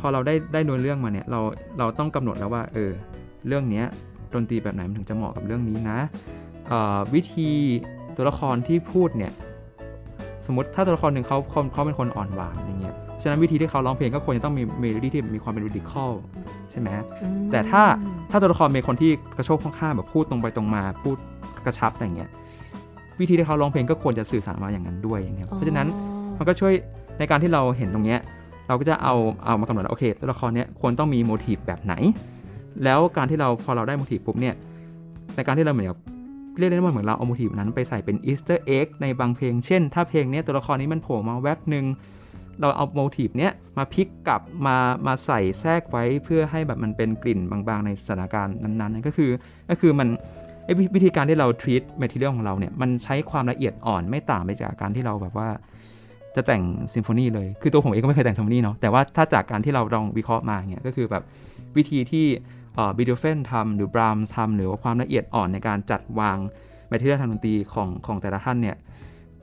[0.00, 1.40] พอเราได้ได้นื้อเรื่องมาเนี่ยเรา
[1.78, 2.90] เราต้องกำหนดแล้วว่าเออ
[3.46, 3.86] เรื่องเนี้ย
[4.34, 5.98] ดนตรีแบบไหนมันถึงจะเหมาะกับเรื่องนี้นะ
[6.72, 7.50] ออวิธี
[8.16, 9.32] ตัวละครที่พูดเนี่ย
[10.46, 16.10] สมมติถ้าตัวละครหนึ่งเขาเขาเขาเป็นคนอ่อนหวานอย่างเงี้ยฉะนั้นวิธีที่เขาร้องเพลงก็ควรจะต้องมีเมโลดี้ที่มีความเป็น lyrical
[16.70, 16.98] ใช่ไหมม
[17.50, 17.82] แต่ถ้า
[18.30, 21.16] ถ้าตัวละครเป็นคนที่กระโชกโฮกฮากแบบพูดตรงไปตรงมาพูด
[21.64, 22.30] กระชับอะไรเงี้ย
[23.20, 26.02] วิธีที่เขาร้องเพลงก็ควรจะสื่อสารมาอย่างนั้นด้วยอย่างเงี้ยเพราะฉะนั้นอ๋
[26.34, 26.72] อมันก็ช่วย
[27.18, 28.20] ในการที่เราเห็นตรงเนี้ย
[28.68, 29.14] เราก็จะเอา
[29.44, 31.94] เอามากำหนดว่าโอเคตัวละครเนี้ยควรต้องมี motif แบบไหน
[32.84, 34.54] แล้วการที่เราพอเราได้ motif ปุ๊บเนี่ย
[35.36, 35.98] ในการที่เราเหมือนกับ
[36.58, 41.84] เรียกได้ว่าเหมือนเราเอา motif นั้นไปใส่เป็น easter egg ในบางเพลง เช่น ถ้าเพลงเนี้ยตัวละครนี้มันโผล่มาแวบหนึ่ง
[42.60, 49.30] เราเอา motif เนี้ยมาพลิกกลับมามาใส่แทรกไว้เพื่อให้แบบมันเป็นกลิ่นบางๆ ในสถานการณ์นั้นๆนั่นก็คือ
[49.70, 50.08] ก็คือมัน
[50.44, 50.45] ไอ้
[50.78, 55.48] วิวิธีการที่เรา treat material ของเราเนี่ยมันใช้ความละเอียดอ่อนไม่ต่างไปจากการที่เราแบบว่า
[56.36, 56.62] จะแต่ง
[56.94, 61.22] ซิมโฟนีเลย คือตัวผมเองก็ไม่เคยแต่งซิมโฟนีเนาะ แต่ว่าถ้าจากการที่เราลองวิเคราะห์มาเนี่ยก็คือแบบ
[61.76, 62.26] วิธีที่
[62.96, 66.38] เบโธเฟนทำหรือบราห์มส์ทำหรือว่าความละเอียดอ่อนในการจัดวาง
[66.88, 68.76] material ทางดนตรีของของแต่ละท่านเนี่ย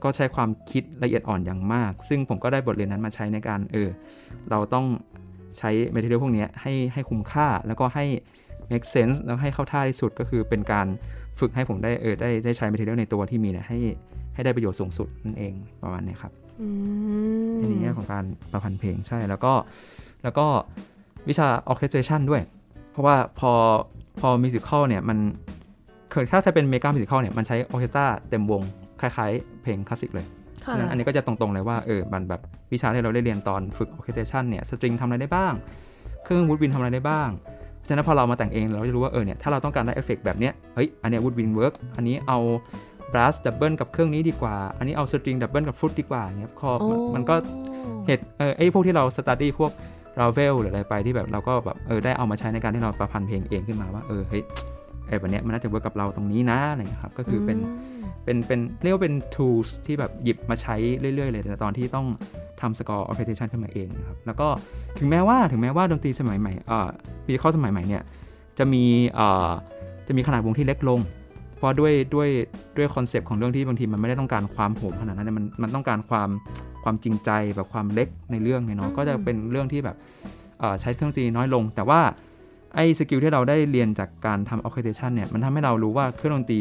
[0.02, 3.88] ก็ใช้ความคิดละเอียดอ่อนอย่างมาก ซึ่งผมก็ได้บทเรียนนั้นมาใช้ในการเออ
[4.50, 4.86] เราต้อง
[5.58, 8.04] ใช้ material พวกนี้ให้ให้คุ้มค่าแล้วก็ให้
[8.70, 10.86] make sense แล้วให้เข้าท่าที่สุดก็คือเป็นการ
[11.40, 13.78] ฝึกให้ผมได้เออได้ได้ใช้ material ในตัวที่มีเนี่ยให้
[14.34, 16.68] ให้ได้ประโยชน์สูงสุดนั่นเองประมาณนี้ครับอื
[17.52, 19.52] มในแง่ของการประพันธ์เพลงใช่แล้วก็
[20.22, 20.46] แล้วก็
[21.28, 22.42] วิชา orchestration ด้วย
[22.92, 23.52] เพราะว่าพอ
[24.20, 25.18] พอ musical เนี่ยมัน
[26.10, 28.62] เคยถ้าจะเป็นเมกา musical เนี่ยมันใช้ orchestra เต็มวง
[29.00, 30.26] คล้ายๆ เพลงคลาสสิกเลย
[30.64, 32.40] ค่ะฉะนั้นอันนี้ก็จะตรงๆเลยว่าเออมันแบบ
[32.72, 35.52] วิชาที่เราได้เรียนตอนฝึก orchestration เนี่ย string ทำอะไรได้บ้าง
[36.24, 37.28] เครื่อง woodwind ทำอะไรได้บ้าง
[37.88, 42.38] ฉะนั้นพอเรามาแต่งเองเราจะรู้ว่าเออเนี่ยถ้าเราต้องการได้เอฟเฟกต์แบบเนี้ยเฮ้ยอันเนี้ย woodwind work อันนี้เอา
[43.12, 47.34] brass double กับเครื่องนี้ดีกว่า อันนี้เอา string double กับฟลุตดีกว่าอย่างเงี้ยคอโอ้มันก็
[48.06, 49.70] เหตุเออไอ้พวกที่เราสต u d ดี้พวก
[50.20, 54.42] ราเวลหรืออะไรไปที่แบบเราก็แบบเออได้เอามาใช้ในการที่เราประพันธ์เพลงเองขึ้นมาว่าเออเฮ้ย
[55.08, 57.58] ไอ้แบบเนี้ยมันน่าจะ work กับเราตรงนี้นะอะไรเงี้ยครับก็คือเป็น
[58.24, 62.06] เป็นเป็นเรียกว่าเป็น tools ที่แบบหยิบมาใช้เรื่อย ๆ เลยแต่ตอนที่ต้อง
[62.60, 64.48] ทำ score orchestration ขึ้นมาเองนะครับแล้วก็
[64.98, 66.88] ถึงแม้ว่าถึงแม้ว่าดนตรีสมัยใหม่เอ่อ
[67.26, 68.02] ปีข้อสมัยใหม่เนี่ย
[68.58, 68.84] จะมี
[69.14, 69.50] เอ่อ
[70.06, 71.00] จะมีขนาดวงที่เล็กลง
[71.56, 72.28] เพราะด้วยด้วย
[72.76, 76.28] ด้วย concept ของเรื่องที่บางทีมันไม่ได้ต้องการความโหมขนาดนั้นนะมันมันต้องการความ
[76.84, 79.96] ความจริงใจแบบความเล็กในเรื่องเนี่ยเนาะอืมก็จะเป็นเรื่องที่แบบ
[80.60, 82.00] เอ่อใช้เครื่องดนตรีน้อยลง แต่ว่า
[82.74, 86.60] ไอ้ skill ที่เราได้เรียนจากการทำ orchestration เนี่ยมันทำให้เรารู้ว่าเครื่องดนตรี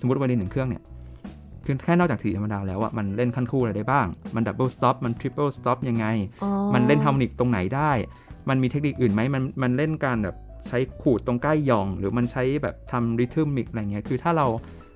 [0.00, 0.82] สมมติไวโอลินหนึ่งเครื่องเนี่ย
[1.64, 6.06] คือแค่นอกจากสีธรรมดาแล้วอะมันเล่นขั้นคู่อะไรได้บ้าง มัน double stop มัน triple stop ยังไง
[6.42, 7.90] อ๋อมันเล่น harmonic ตรงไหนได้
[8.48, 10.36] มันมีเทคนิคอื่นไหมมันมันเล่นการแบบ
[10.68, 14.46] ใช้ขูดตรงใกล้หย่อง หรือมันใช้แบบทำ rhythmic อะไรเงี้ยคือถ้าเรา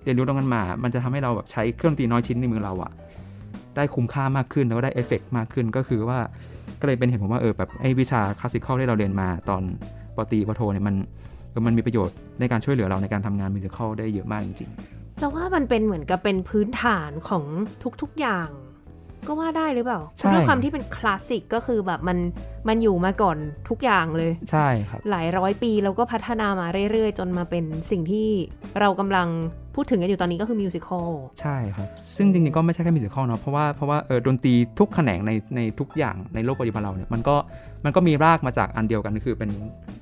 [0.04, 2.92] เรียนรู้ตรงนั้นมา มันจะทำให้เราแบบใช้เครื่องดนตรีน้อยชิ้นในมือเราอะ
[3.76, 6.18] ได้คุ้มค่ามากขึ้นแล้วก็ได้เอฟเฟกมากขึ้นก็คือว่า
[6.80, 9.62] ก็เลยเป็นเหตุผลว่าเออแบบไอ้วิชา classical ที่เราเรียนมาตอน
[10.16, 10.96] ป.ตรี ป.โทเนี่ยมัน
[11.66, 17.44] มันมีประโยชน์ในการช่วยเหลือเราในการทำงาน musical ได้เยอะมากจริงๆจะว่ามันเป็นเหมือนกับเป็นพื้นฐานของ
[18.02, 18.48] ทุกๆอย่าง
[19.28, 22.18] ก็ว่าได้หรือเปล่าใช่ด้วยความที่เป็นคลาสสิกก็คือแบบมัน
[22.68, 23.36] มันอยู่มาก่อน
[23.68, 28.28] ทุกอย่างเลยใช่ครับหลายร้อยปีแล้วก็พัฒนามาเรื่อยๆ จนมาเป็นสิ่งที่
[28.80, 29.28] เรากำลัง
[29.74, 31.10] พูดถึงกันอยู่ตอนนี้ก็คือ musical
[31.40, 37.36] ใช่ครับ ซึ่งจริงๆก็ไม่ใช่แค่ musical เนาะเพราะว่าเพราะว่าเออดนตรีทุกแขนงในในทุกอย่างในโลกปัจจุบันเราเนี่ยมันก็
[37.84, 39.50] มันก็มีรากมาจากอันเดียวกันก็คือเป็น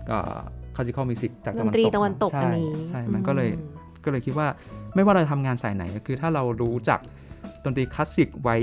[0.08, 0.36] เอ่อ
[0.74, 4.46] classical music จากดนตรีตะวันตกตะวันตกใช่อันนี้ใช่มันก็เลยอืมก็เลยคิดว่า
[4.94, 7.00] ไม่ว่าเราจะทำงานสายไหนก็คือถ้าเรารู้จัก
[7.64, 8.56] ดนตรีคลาสสิกไว้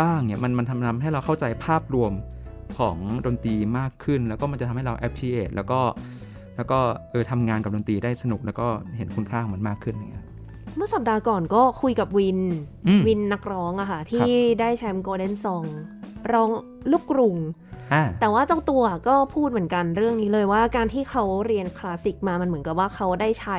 [0.00, 2.12] บ้างเนี่ยมันมันทำทำให้เราเข้าใจภาพรวม
[2.78, 5.80] ของดนตรีมากขึ้น แล้วก็มันจะทำให้เรา appreciate แล้วก็
[6.56, 6.78] แล้วก็
[7.10, 8.66] เออทำงานกับดนตรีได้สนุกแล้วก็
[8.96, 10.24] เห็นคุณค่าของมันมากขึ้นอย่างเงี้ย
[10.76, 12.40] เมื่อสัปดาห์ก่อนก็คุยกับวิน
[12.86, 14.30] อืมวินนักร้องอะค่ะ ที่
[14.60, 15.64] ได้แชมป์โกลเด้นซอง
[16.32, 16.50] ร้อง
[16.90, 17.36] ลูกกรุง
[17.92, 23.58] อ่าแต่ว่าเจ้าตัวก็พูดเหมือนกันเรื่องนี้เลยว่าการที่เขาเรียนคลาสสิกมามันเหมือนกับว่าเขาได้ใช้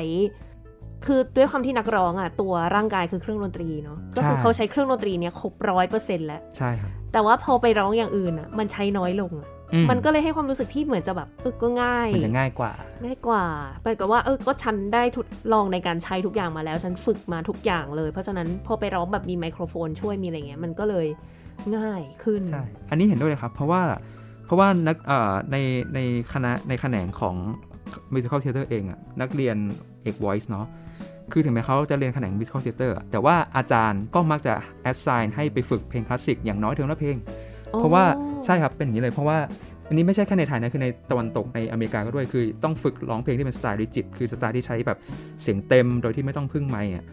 [1.06, 12.72] คือด้วยความที่นักร้องอะตัวร่างกายคือเครื่องดนตรีเนาะก็คือใช่เขาใช้เครื่องดนตรีเนี้ยครบร้อยเปอร์เซ็นต์แล้วใช่ครับแต่ว่าพอไปร้องอย่างอื่นอะมันใช้น้อยลงอะอืมันก็เลยให้ความรู้สึกที่เหมือนจะแบบเออก็ง่ายมันจะง่ายกว่า
[13.06, 13.44] ง่ายกว่า
[13.82, 21.08] เป็นกับว่าเออก็ฉันได้ทดลองในการใช้ทุกอย่างมาแล้ว ฉันฝึกมาทุกอย่างเลย เพราะฉะนั้นพอไปร้องแบบมีไมโครโฟนช่วยมีอะไรเงี้ยมันก็เลย
[21.78, 23.82] ง่ายขึ้นใช่อันนี้เห็นด้วยเลยครับ เพราะว่า
[24.46, 25.58] เพราะว่านักเอ่อใน
[25.96, 26.00] ใน
[26.34, 27.36] คณะในแขนงของ
[28.14, 29.58] musical theater เองอะนักเรียน
[30.04, 30.66] เอก voice เนาะ
[31.34, 34.54] คือถึงแม้เขาจะเรียนแขนง musical theater อะแต่ว่าอาจารย์ก็มักจะ
[34.92, 37.18] assign ให้ไปฝึกเพลงคลาสสิกอย่างน้อยเทอมละเพลง
[37.78, 38.04] เพราะว่า
[38.46, 39.38] ใช่ครับเป็นอย่างนี้เลยเพราะว่า
[39.88, 44.98] อันนี้ไม่ใช่แค่ในไทยนะ คือในตะวันตกในอเมริกาก็ด้วย คือต้องฝึกร้องเพลงที่เป็นสไตล์ริจิต คือสไตล์ที่ใช้แบบ
[45.42, 47.06] เสียงเต็มโดยที่ไม่ต้องพึ่งไมค์อะ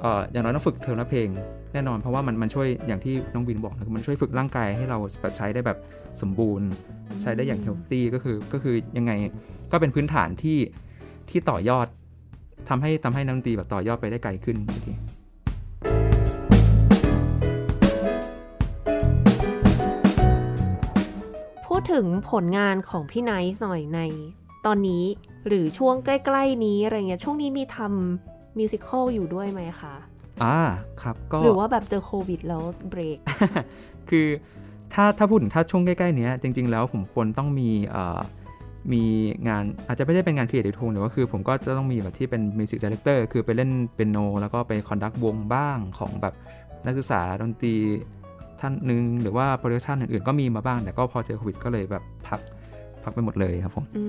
[0.00, 1.28] เอ่ออย่างน้อยต้องฝึกเทอมละเพลง
[1.72, 5.78] แน่นอน เพราะว่ามันมันช่วยอย่างที่น้องวินบอกนะคือมันช่วยฝึกร่างกายให้เราแบบใช้ได้แบบ
[6.22, 6.68] สมบูรณ์
[7.22, 9.12] ใช้ได้อย่างเฮลตี้ก็คือก็คือยังไง
[9.72, 10.58] ก็เป็นพื้นฐานที่
[11.30, 11.86] ที่ต่อยอด
[12.68, 14.56] ทำให้ทำให้นักดนตรีแบบต่อยอดไปได้ไกลขึ้น
[14.86, 14.92] ที
[21.66, 24.00] พูดถึงผลงานของพี่ไนท์หน่อยใน
[24.66, 25.04] ตอนนี้
[25.48, 29.94] หรือช่วงใกล้ๆนี้อะไรเงี้ยช่วงนี้มีทำมิวสิควลอยู่ด้วยไหมคะ
[30.42, 30.58] อ่า
[31.02, 33.18] ครับก็หรือว่าแบบเจอโควิดแล้วเบรก
[34.10, 34.26] คือ
[34.94, 38.18] ถ้าถ้าพูดถึงถ้าช่วงใกล้ๆเนี้ยจริง ๆ แล้วผมควรต้องมีเอ่อ
[38.92, 39.02] มี
[39.48, 46.34] งานอาจจะไม่ได้เป็นงาน creative too แต่ว่าคือผมก็จะต้องมีแบบที่เป็น music director คือไปเล่นเปียโน แล้วก็ไป conduct วงบ้างของแบบ
[46.86, 47.74] นักศึกษาดนตรี
[48.60, 52.40] ท่านหนึ่งหรือว่า production อื่นๆก็มีมาบ้าง แต่ก็พอเจอโควิดก็เลยแบบพัก
[53.02, 54.04] พักไปหมดเลยครับผมอื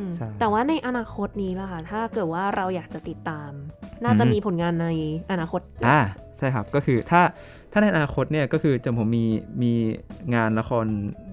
[0.00, 3.50] มใช่แต่ว่าในอนาคตนี้ล่ะค่ะ ถ้าเกิดว่าเราอยากจะติดตาม
[4.04, 4.88] น่าจะอือฮึมีผลงานใน
[5.30, 5.98] อนาคตอ่า
[6.31, 7.22] ใช่ครับ ก็คือถ้า
[7.72, 9.24] ถ้าในอนาคตเนี่ยก็คือจะผมมี
[9.62, 9.72] มี
[10.34, 10.86] งานละคร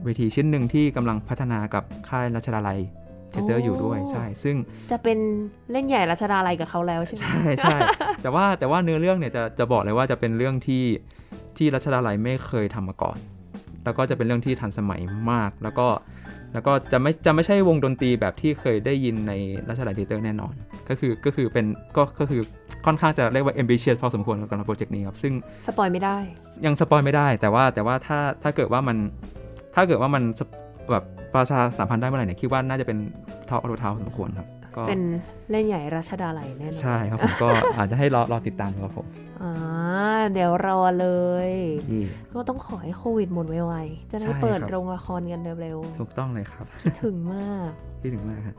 [0.04, 2.80] เวทีชิ้นหนึ่งที่กำลังพัฒนากับค่ายรัชดาลัย
[3.32, 4.56] เธียเตอร์อยู่ด้วยใช่ ซึ่ง
[4.92, 5.18] จะเป็น
[5.72, 7.78] เล่นใหญ่รัชดาลัยกับเขาแล้วใช่ไหมใช่ใช่
[8.22, 10.84] แต่ว่าแต่ว่าเนื้อเรื่องเนี่ยจะจะบอกเลยว่าจะเป็นเรื่องที่
[11.58, 13.18] ที่รัชดาลัยไม่เคยทำมาก่อน
[13.90, 15.88] แแล้วก็จะเป็นเรื่องที่ทันสมัยมาก แล้วก็
[16.54, 19.34] แล้วก็จะไม่จะไม่ใช่วงดนตรีแบบที่เคยได้ยินใน
[19.70, 20.54] รัชดาลัยเธียเตอร์แน่นอน
[20.90, 21.66] ก็คือก็คือเป็น
[21.98, 22.42] ก็ก็คือ
[22.86, 25.34] ค่อนข้างจะเรียกว่า ambitious พอสมควรกับการ project นี้ครับ ซึ่ง
[25.68, 26.18] spoil ไม่ได้
[26.66, 28.98] ยัง spoil ไม่ได้ แต่ว่าแต่ว่าถ้าถ้าเกิดว่ามัน
[29.76, 30.50] ถ้าเกิดว่ามันสป
[30.92, 32.98] แบบประชาสัมพันธ์ได้เมื่อไหร่เนี่ยคิดว่าน่าจะเป็น
[33.50, 34.48] talk of the town พอสมควรครับ
[34.80, 35.02] ก็เป็น
[35.52, 39.08] เล่นใหญ่รัชดาลัยแน่นอนใช่ครับผมก็อาจจะให้รอรอติดตามครับผม
[39.42, 39.54] อ่า
[40.34, 41.08] เดี๋ยวรอเล
[41.48, 41.52] ย
[41.92, 47.70] นี่ก็ต้องขอให้โควิดหมดไวๆจะได้ใช่เปิดครับโรงละครกันเร็วถูกต้องเลยครับๆคิดถึงมาก
[48.02, 48.56] คิดถึงมากครับ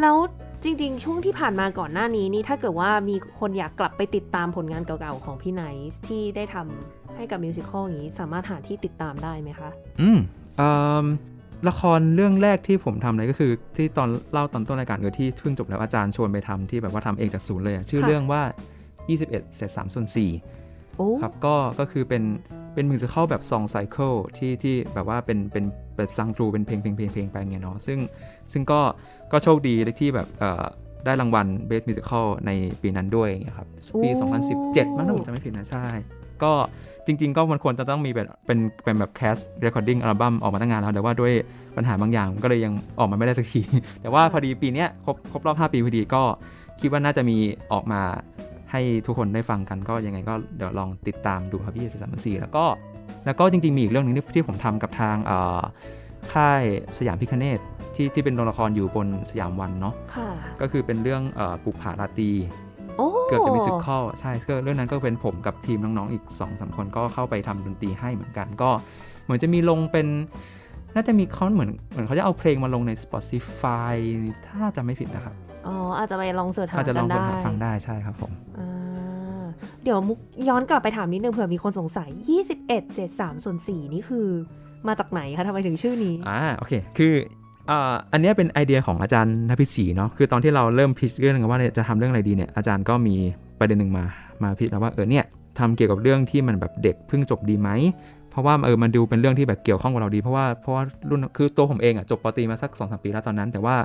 [0.00, 0.16] แล้ว
[0.64, 10.18] จริง ๆ ช่วงที่ผ่านมาก่อนหน้านี้นี่ถ้าเกิดว่ามีคนอยากกลับไปติดตามผลงานเก่าๆของพี่ไนท์ที่ได้ทำให้กับ musical อย่างนี้สามารถหาที่ติดตามได้ไหมคะ อืม
[10.56, 10.72] เอิ่
[11.04, 11.06] ม
[11.68, 18.42] ละครเรื่องแรกที่ผมทำเลยก็คือ ที่ตอนเล่าตอนต้นรายการคือที่เพิ่งจบแล้วอาจารย์ชวนไปทำที่แบบว่าทำเองจากศูนย์เลยอะชื่อค่ะเรื่องว่า
[18.94, 20.06] 21เศษ3ส่วน
[20.52, 22.22] 4โอ้ครับก็ก็คือเป็น
[22.74, 25.64] เป็น musical แบบ song cycle ที่ที่แบบว่าเป็นเป็น
[25.96, 27.98] แบบ sung-through เป็นเพลงเพลงเพลงเพลงไปอย่างเงี้ยเนาะซึ่ง
[28.52, 28.80] ซึ่งก็
[29.32, 30.64] ก็โชคดีที่แบบเอ่อ
[31.04, 32.50] ได้รางวัล best musical ใน
[32.82, 33.68] ปีนั้นด้วยอย่างเงี้ยครับ
[34.02, 34.08] ปี
[34.54, 35.86] 2017 มั้งถ้าผมจำไม่ผิดนะใช่
[36.42, 36.52] ก็
[37.08, 41.32] จริง ๆ ก็มันควรจะต้องมีแบบเป็นเป็นแบบ cast recording album ออกมาตั้งนานแล้วแต่ว่าด้วย
[41.76, 43.60] ปัญหาบางอย่างก็เลยยังออกมาไม่ได้สักที
[44.02, 46.22] แต่ว่าพอดีปีเนี้ยครบครบรอบ 5 ปีพอดีก็
[46.80, 47.36] คิดว่าน่าจะมี
[47.72, 48.00] ออกมา
[48.72, 52.64] ให้ทุกคนได้ฟังกันก็ยังไงก็เดี๋ยวลองติดตามดูครับพี่สามสี่แล้วก็
[53.26, 55.60] แล้วก็จริง ๆ มีอีกเรื่องหนึงที่ที่ผมทำกับทางเอ่อ
[56.32, 56.62] ค่าย
[56.98, 57.58] สยามพิคเนต
[57.94, 60.28] ที่ที่เป็นโรงละครอยู่บนสยามวันเนาะค่ะ
[60.60, 62.67] ก็คือเป็นเรื่องเอ่อปุกผาราตรีโอ้
[63.28, 68.70] เกือบจะมิวสิควลใช่ก็เรื่องนั้นก็เป็นผมกับทีมน้องๆอีก2อสคนก็เข้าไปทำดนตรีให้เหมือนกัน ก็
[69.24, 70.06] เหมือนจะมีลงเป็น
[70.94, 73.94] น่าจะมีเขาเหมือนเหมือนเขาจะเอาเพลงมาลงใน Spotify
[74.48, 75.34] ถ้าจะไม่ผิดนะครับ
[75.66, 79.44] อ๋ออาจจะไปลองเสิร์ชหาอาจจะลกัองนเปิดได้หาฟังได้ใช่ครับผมอ่า
[79.82, 80.18] เดี๋ยวมุก
[80.48, 84.28] ย้อนกลับไปถามนิดนึงเผื่อมีคนสงสัย 21เศษ3ส่วน4นี่คือ
[84.88, 87.12] มาจากไหนคะทำไมถึงชื่อนี้อ่าโอเค คือ
[87.70, 93.16] อ่าอันเนี้ยเป็นไอเดียของอาจารย์นภิศรีเนาะคือตอนที่เราเริ่มพิชเรื่องกันว่าเนี่ยจะทำเรื่องอะไรดีเนี่ยอาจารย์ก็มี
[93.58, 94.04] ประเด็นหนึ่งมา
[94.42, 95.24] มาพิจแล้วว่าเออเนี่ย
[95.58, 97.70] ทำเกี่ยวกับเรื่องที่มันแบบเด็กเพิ่งจบดีไหม
[98.30, 103.76] เพราะว่าเออมันดูเป็นเรื่องที่แบบเกี่ยวข้องกับเราดีเพราะว่าเพราะว่ารุ่นคือตัวผมเองอะจบปตรีมาสัก2อสปีแล้วตอนนั้น แต่ว่า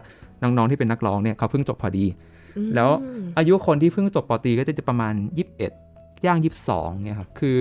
[0.41, 2.05] น้องๆที่เป็นนักร้องเนี่ยเขาเพิ่งจบพอดี
[2.75, 2.89] แล้ว
[3.37, 5.13] อายุคนที่เพิ่งจบปตรีก็จะประมาณ
[5.69, 6.37] 21 ย่าง
[6.69, 7.57] 22เนี่ยครับคือ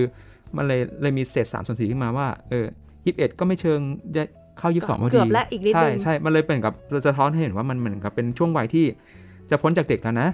[0.55, 2.65] มันเลยเลยมีเศษ3ส่วน4ขึ้นมาว่าเออ
[3.03, 3.79] 21 ก็ไม่เชิง
[4.15, 4.23] จะ
[4.57, 8.85] เข้า22พอดีเกือบและอีกนิดใช่นึงใช่มันเลยเป็นกับเราจะท้อนให้เห็นว่ามันเหมือนกับเป็นช่วงวัยที่
[9.49, 10.29] จะพ้นจากเด็กแล้วนะ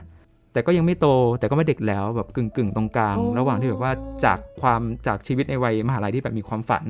[0.53, 1.07] แต่ก็ยังไม่โต
[1.39, 3.91] แต่ก็ไม่เด็กแล้วแบบกึ่งกึ่งๆตรงกลาง ระหว่างที่แบบว่า
[4.26, 6.84] จากความจากชีวิตในวัยมหาลัยที่แบบมีความฝัน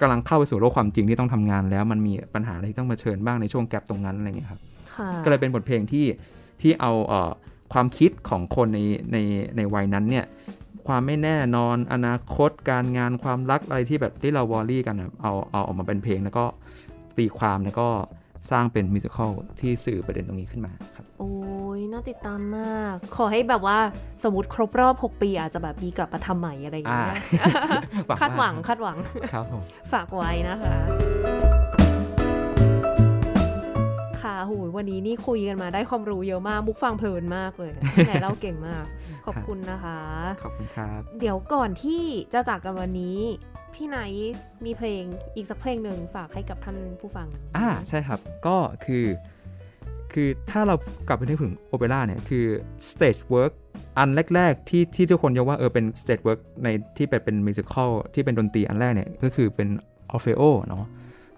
[0.00, 4.60] กำลังเข้าไปสู่โลกความจริงที่ต้องทำงานแล้ว มันมีปัญหาอะไรที่ต้องมาเผชิญบ้างในช่วงแกลบตรงนั้นอะไรอย่างเงี้ยครับ
[4.94, 6.06] ค่ะก็เลยเป็นบทเพลงที่
[6.60, 7.30] ที่เอาเอ่อ
[7.72, 8.80] ความคิดของคนใน
[9.12, 9.18] ใน
[9.56, 10.24] ในวัยนั้นเนี่ย
[10.86, 16.44] ความไม่แน่นอน อนาคตการงานความรักอะไรที่แบบที่เราวอรี่กันอะเอาเอาออกมาเป็นเพลงแล้วก็
[17.18, 17.88] ตีความแล้วก็
[18.50, 19.30] สร้างเป็นมิวสิควล
[19.60, 21.32] ที่สื่อประเด็นตรงนี้ขึ้นมาครับโอ้
[21.76, 23.78] ยน่าติดตามมาก ขอให้แบบว่า
[24.24, 27.14] สมมติครบรอบ 6 ปีอาจจะแบบมีกลับมาทำใหม่อะไรอย่างเงี้ย
[27.44, 28.96] อ่าคาดหวังคาดหวัง
[29.32, 29.62] ครับผม
[29.92, 30.76] ฝากไว้นะคะ
[34.22, 37.72] ค่ะหูยวันนี้นี่คุยกันมาได้ความรู้เยอะมากมุกฟังเพลินมากเลย
[38.06, 38.84] ไหนเล่าเก่งมาก
[39.24, 39.98] ขอบคุณนะคะ
[40.42, 42.02] ขอบคุณครับ เดี๋ยวก่อนที่
[42.32, 43.18] จะจากกันวันนี้
[43.74, 45.02] พี่ไนท์มีเพลง
[45.34, 49.04] อีกสักเพลงหนึ่งฝากให้กับท่านผู้ฟัง อ่าใช่ครับ ก็คือ
[50.12, 50.74] คือถ้าเรา
[51.08, 52.44] กลับไปนึกถึงโอเปร่าเนี่ย คือ
[52.88, 53.52] stage work
[53.98, 59.68] อันแรก ๆ ที่ที่ทุกคนยกว่าเออเป็น stage work ในที่เป็นเป็นมิวสิควลที่เป็นดนตรีอันแรกเนี่ย ก็คือเป็น
[60.14, 60.84] Orfeo เนาะ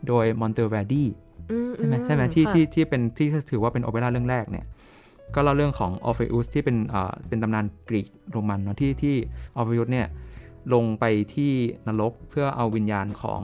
[0.09, 1.05] โดย Monteverdi
[1.51, 4.65] อืมใช่ไหมอืใช่ไหมที่ค่ะที่ที่เป็นที่ถือว่าเป็นโอเปร่าเรื่องแรกเนี่ย
[5.35, 9.15] ก็เล่าเรื่องของ Orpheus ที่เป็นอ่าเป็นตำนานกรีกโรมันเนาะที่ที่
[9.59, 10.07] Orpheus เนี่ย
[10.75, 11.05] ลงไป
[11.35, 11.53] ที่
[11.89, 13.41] นรกเพื่อเอาวิญญาณของ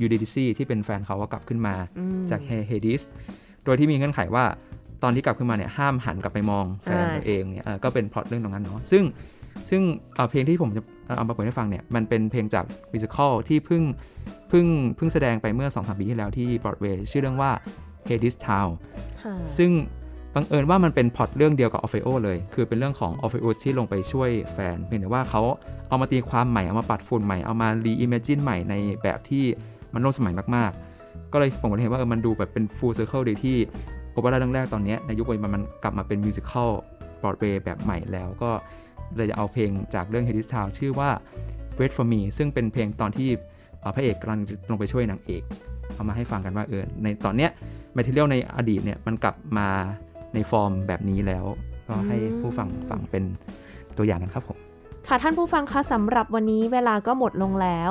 [0.00, 3.02] ยูริดิซีที่เป็นแฟนเขากลับขึ้นมาอืมจากเฮดีส
[3.64, 4.44] โดยที่มีเงื่อนไขว่า
[5.02, 9.02] ตอนที่กลับขึ้นมาเนี่ยห้ามหันกลับไปมองแฟนอ่าตัวเองเนี่ยเอ่อก็เป็นพล็อตเรื่องตรงนั้นเนาะซึ่ง
[9.70, 9.82] ซึ่ง
[10.14, 10.82] เอ่อเพลงที่ผมจะ
[11.16, 13.82] เอามาเปิดให้ฟังเนี่ยมันเป็นเพลงจาก musical ที่เพิ่ง
[14.48, 17.50] เพิ่งเพิ่งแสดงไปเมื่อ2อสปีที่แล้วที่บรอดเวย์ชื่อเรื่องว่า
[18.08, 18.70] Hadestown
[19.22, 19.70] ค่ะซึ่ง
[20.34, 25.42] บังเอิญว่ามันเป็นพล็อตเรื่องเดียวกับออร์เฟโอเลย คือเป็นเรื่องของออฟเฟ u สที่ลงไปช่วยแฟนเพียงแต่ว่าเขา
[25.88, 29.44] เอามาตีความใหม่ เอามาปัดฝุ่นใหม่ เอามา reimagine ใหม่ในแบบที่
[29.92, 33.56] มันร่วมสมัยมากๆ ก็เลยผมก็เห็นว่าเออมันดูแบบเป็น full circle ดีที่
[34.12, 36.70] โอเปร่าเรื่องแรกตอนนี้ในยุคปัจจุบันมันกลับมาเป็น musical
[37.22, 38.50] บรอดเวย์แบบใหม่แล้วก็
[39.16, 41.10] เลยจะเอาเพลงจากเรื่อง Hadestown ชื่อว่า
[41.78, 43.28] Wait for Me ซึ่งเป็นเพลงตอนที่
[43.94, 45.42] พระเอกกำลังลงไปช่วยนางเอก
[45.94, 47.50] เอามาให้ฟังกันว่าเออในตอนเนี้ย
[47.92, 49.68] material ในอดีตเนี่ยมันกลับมา
[50.34, 51.44] ในฟอร์มแบบนี้แล้ว
[51.88, 53.24] ก็ให้ผู้ฟังฟังเป็น
[53.96, 54.58] ตัวอย่างกันครับผม
[55.08, 57.90] ค่ะท่านผู้ฟังคะสำหรับวันนี้เวลาก็หมดลงแล้ว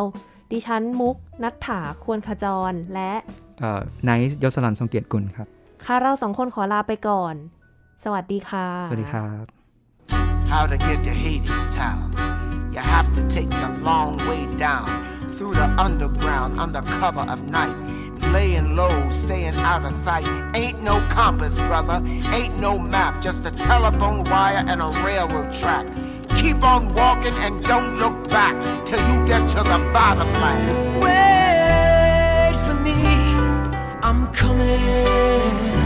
[0.51, 3.11] ดิฉันมุก นัฐถาควรขจรและ
[4.03, 5.47] ไนท์ยศรันทรงเกียรติกุลครับ
[5.85, 7.35] ค่ะเราสองคนขอลาไปก่อน
[8.03, 9.60] สวัสดีค่ะ สวัสดีครับ
[10.11, 12.69] How to get to Hades Town?
[12.73, 17.75] You have to take a long way down through the underground under cover of night.
[18.31, 20.27] Laying low, staying out of sight.
[20.55, 22.01] Ain't no compass, brother.
[22.05, 23.21] Ain't no map.
[23.21, 25.87] Just a telephone wire and a railroad track.
[26.35, 30.99] Keep on walking and don't look back till you get to the bottom line.
[31.01, 32.93] Wait for me,
[34.01, 35.80] I'm coming.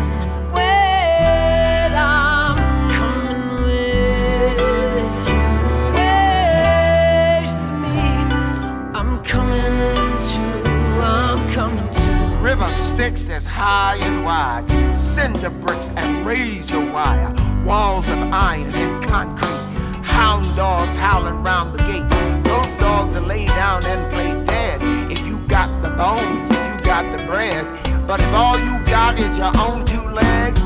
[12.97, 17.33] River as high and wide, cinder bricks and razor wire,
[17.65, 22.09] walls of iron and concrete, hound dogs howling round the gate.
[22.45, 26.85] Those dogs will lay down and play dead if you got the bones, if you
[26.85, 27.65] got the bread.
[28.07, 30.61] But if all you got is your own two legs,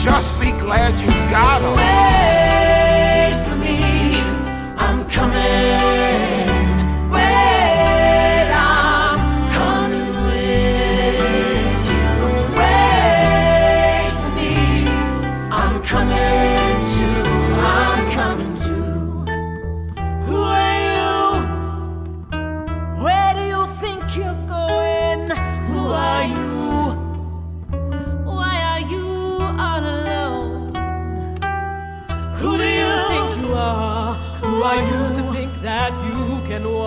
[0.00, 2.81] just be glad you got them.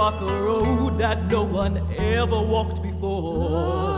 [0.06, 3.95] Walk a road that no one ever walked before?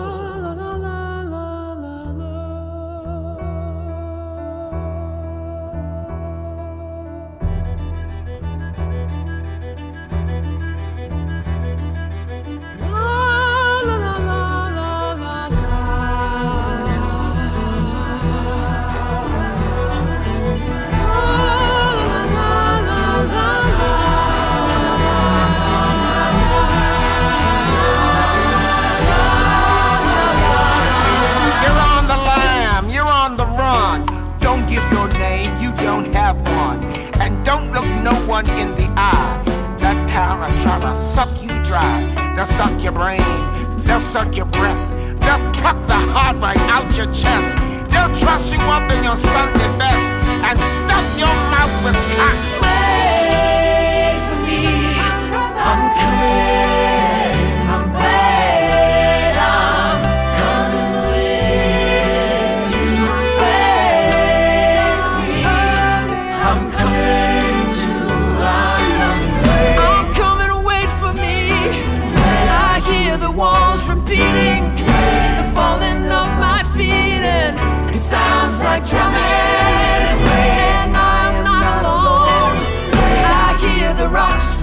[44.18, 44.90] Suck your breath.
[45.20, 47.50] They'll pluck the heart right out your chest.
[47.92, 50.08] They'll truss you up in your Sunday best
[50.48, 52.38] and stuff your mouth with cotton.
[52.64, 54.66] Wait for me,
[54.98, 56.57] I'm coming.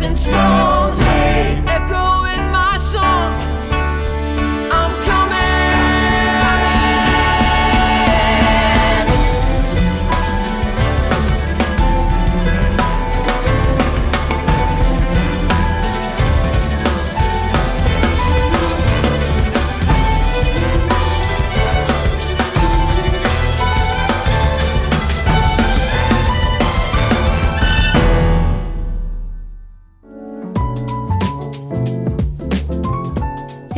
[0.04, 0.93] And stones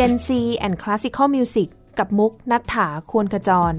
[0.06, 0.30] Gen Z
[0.64, 3.74] and Classical Music กับมุกนัฐถาควรขจร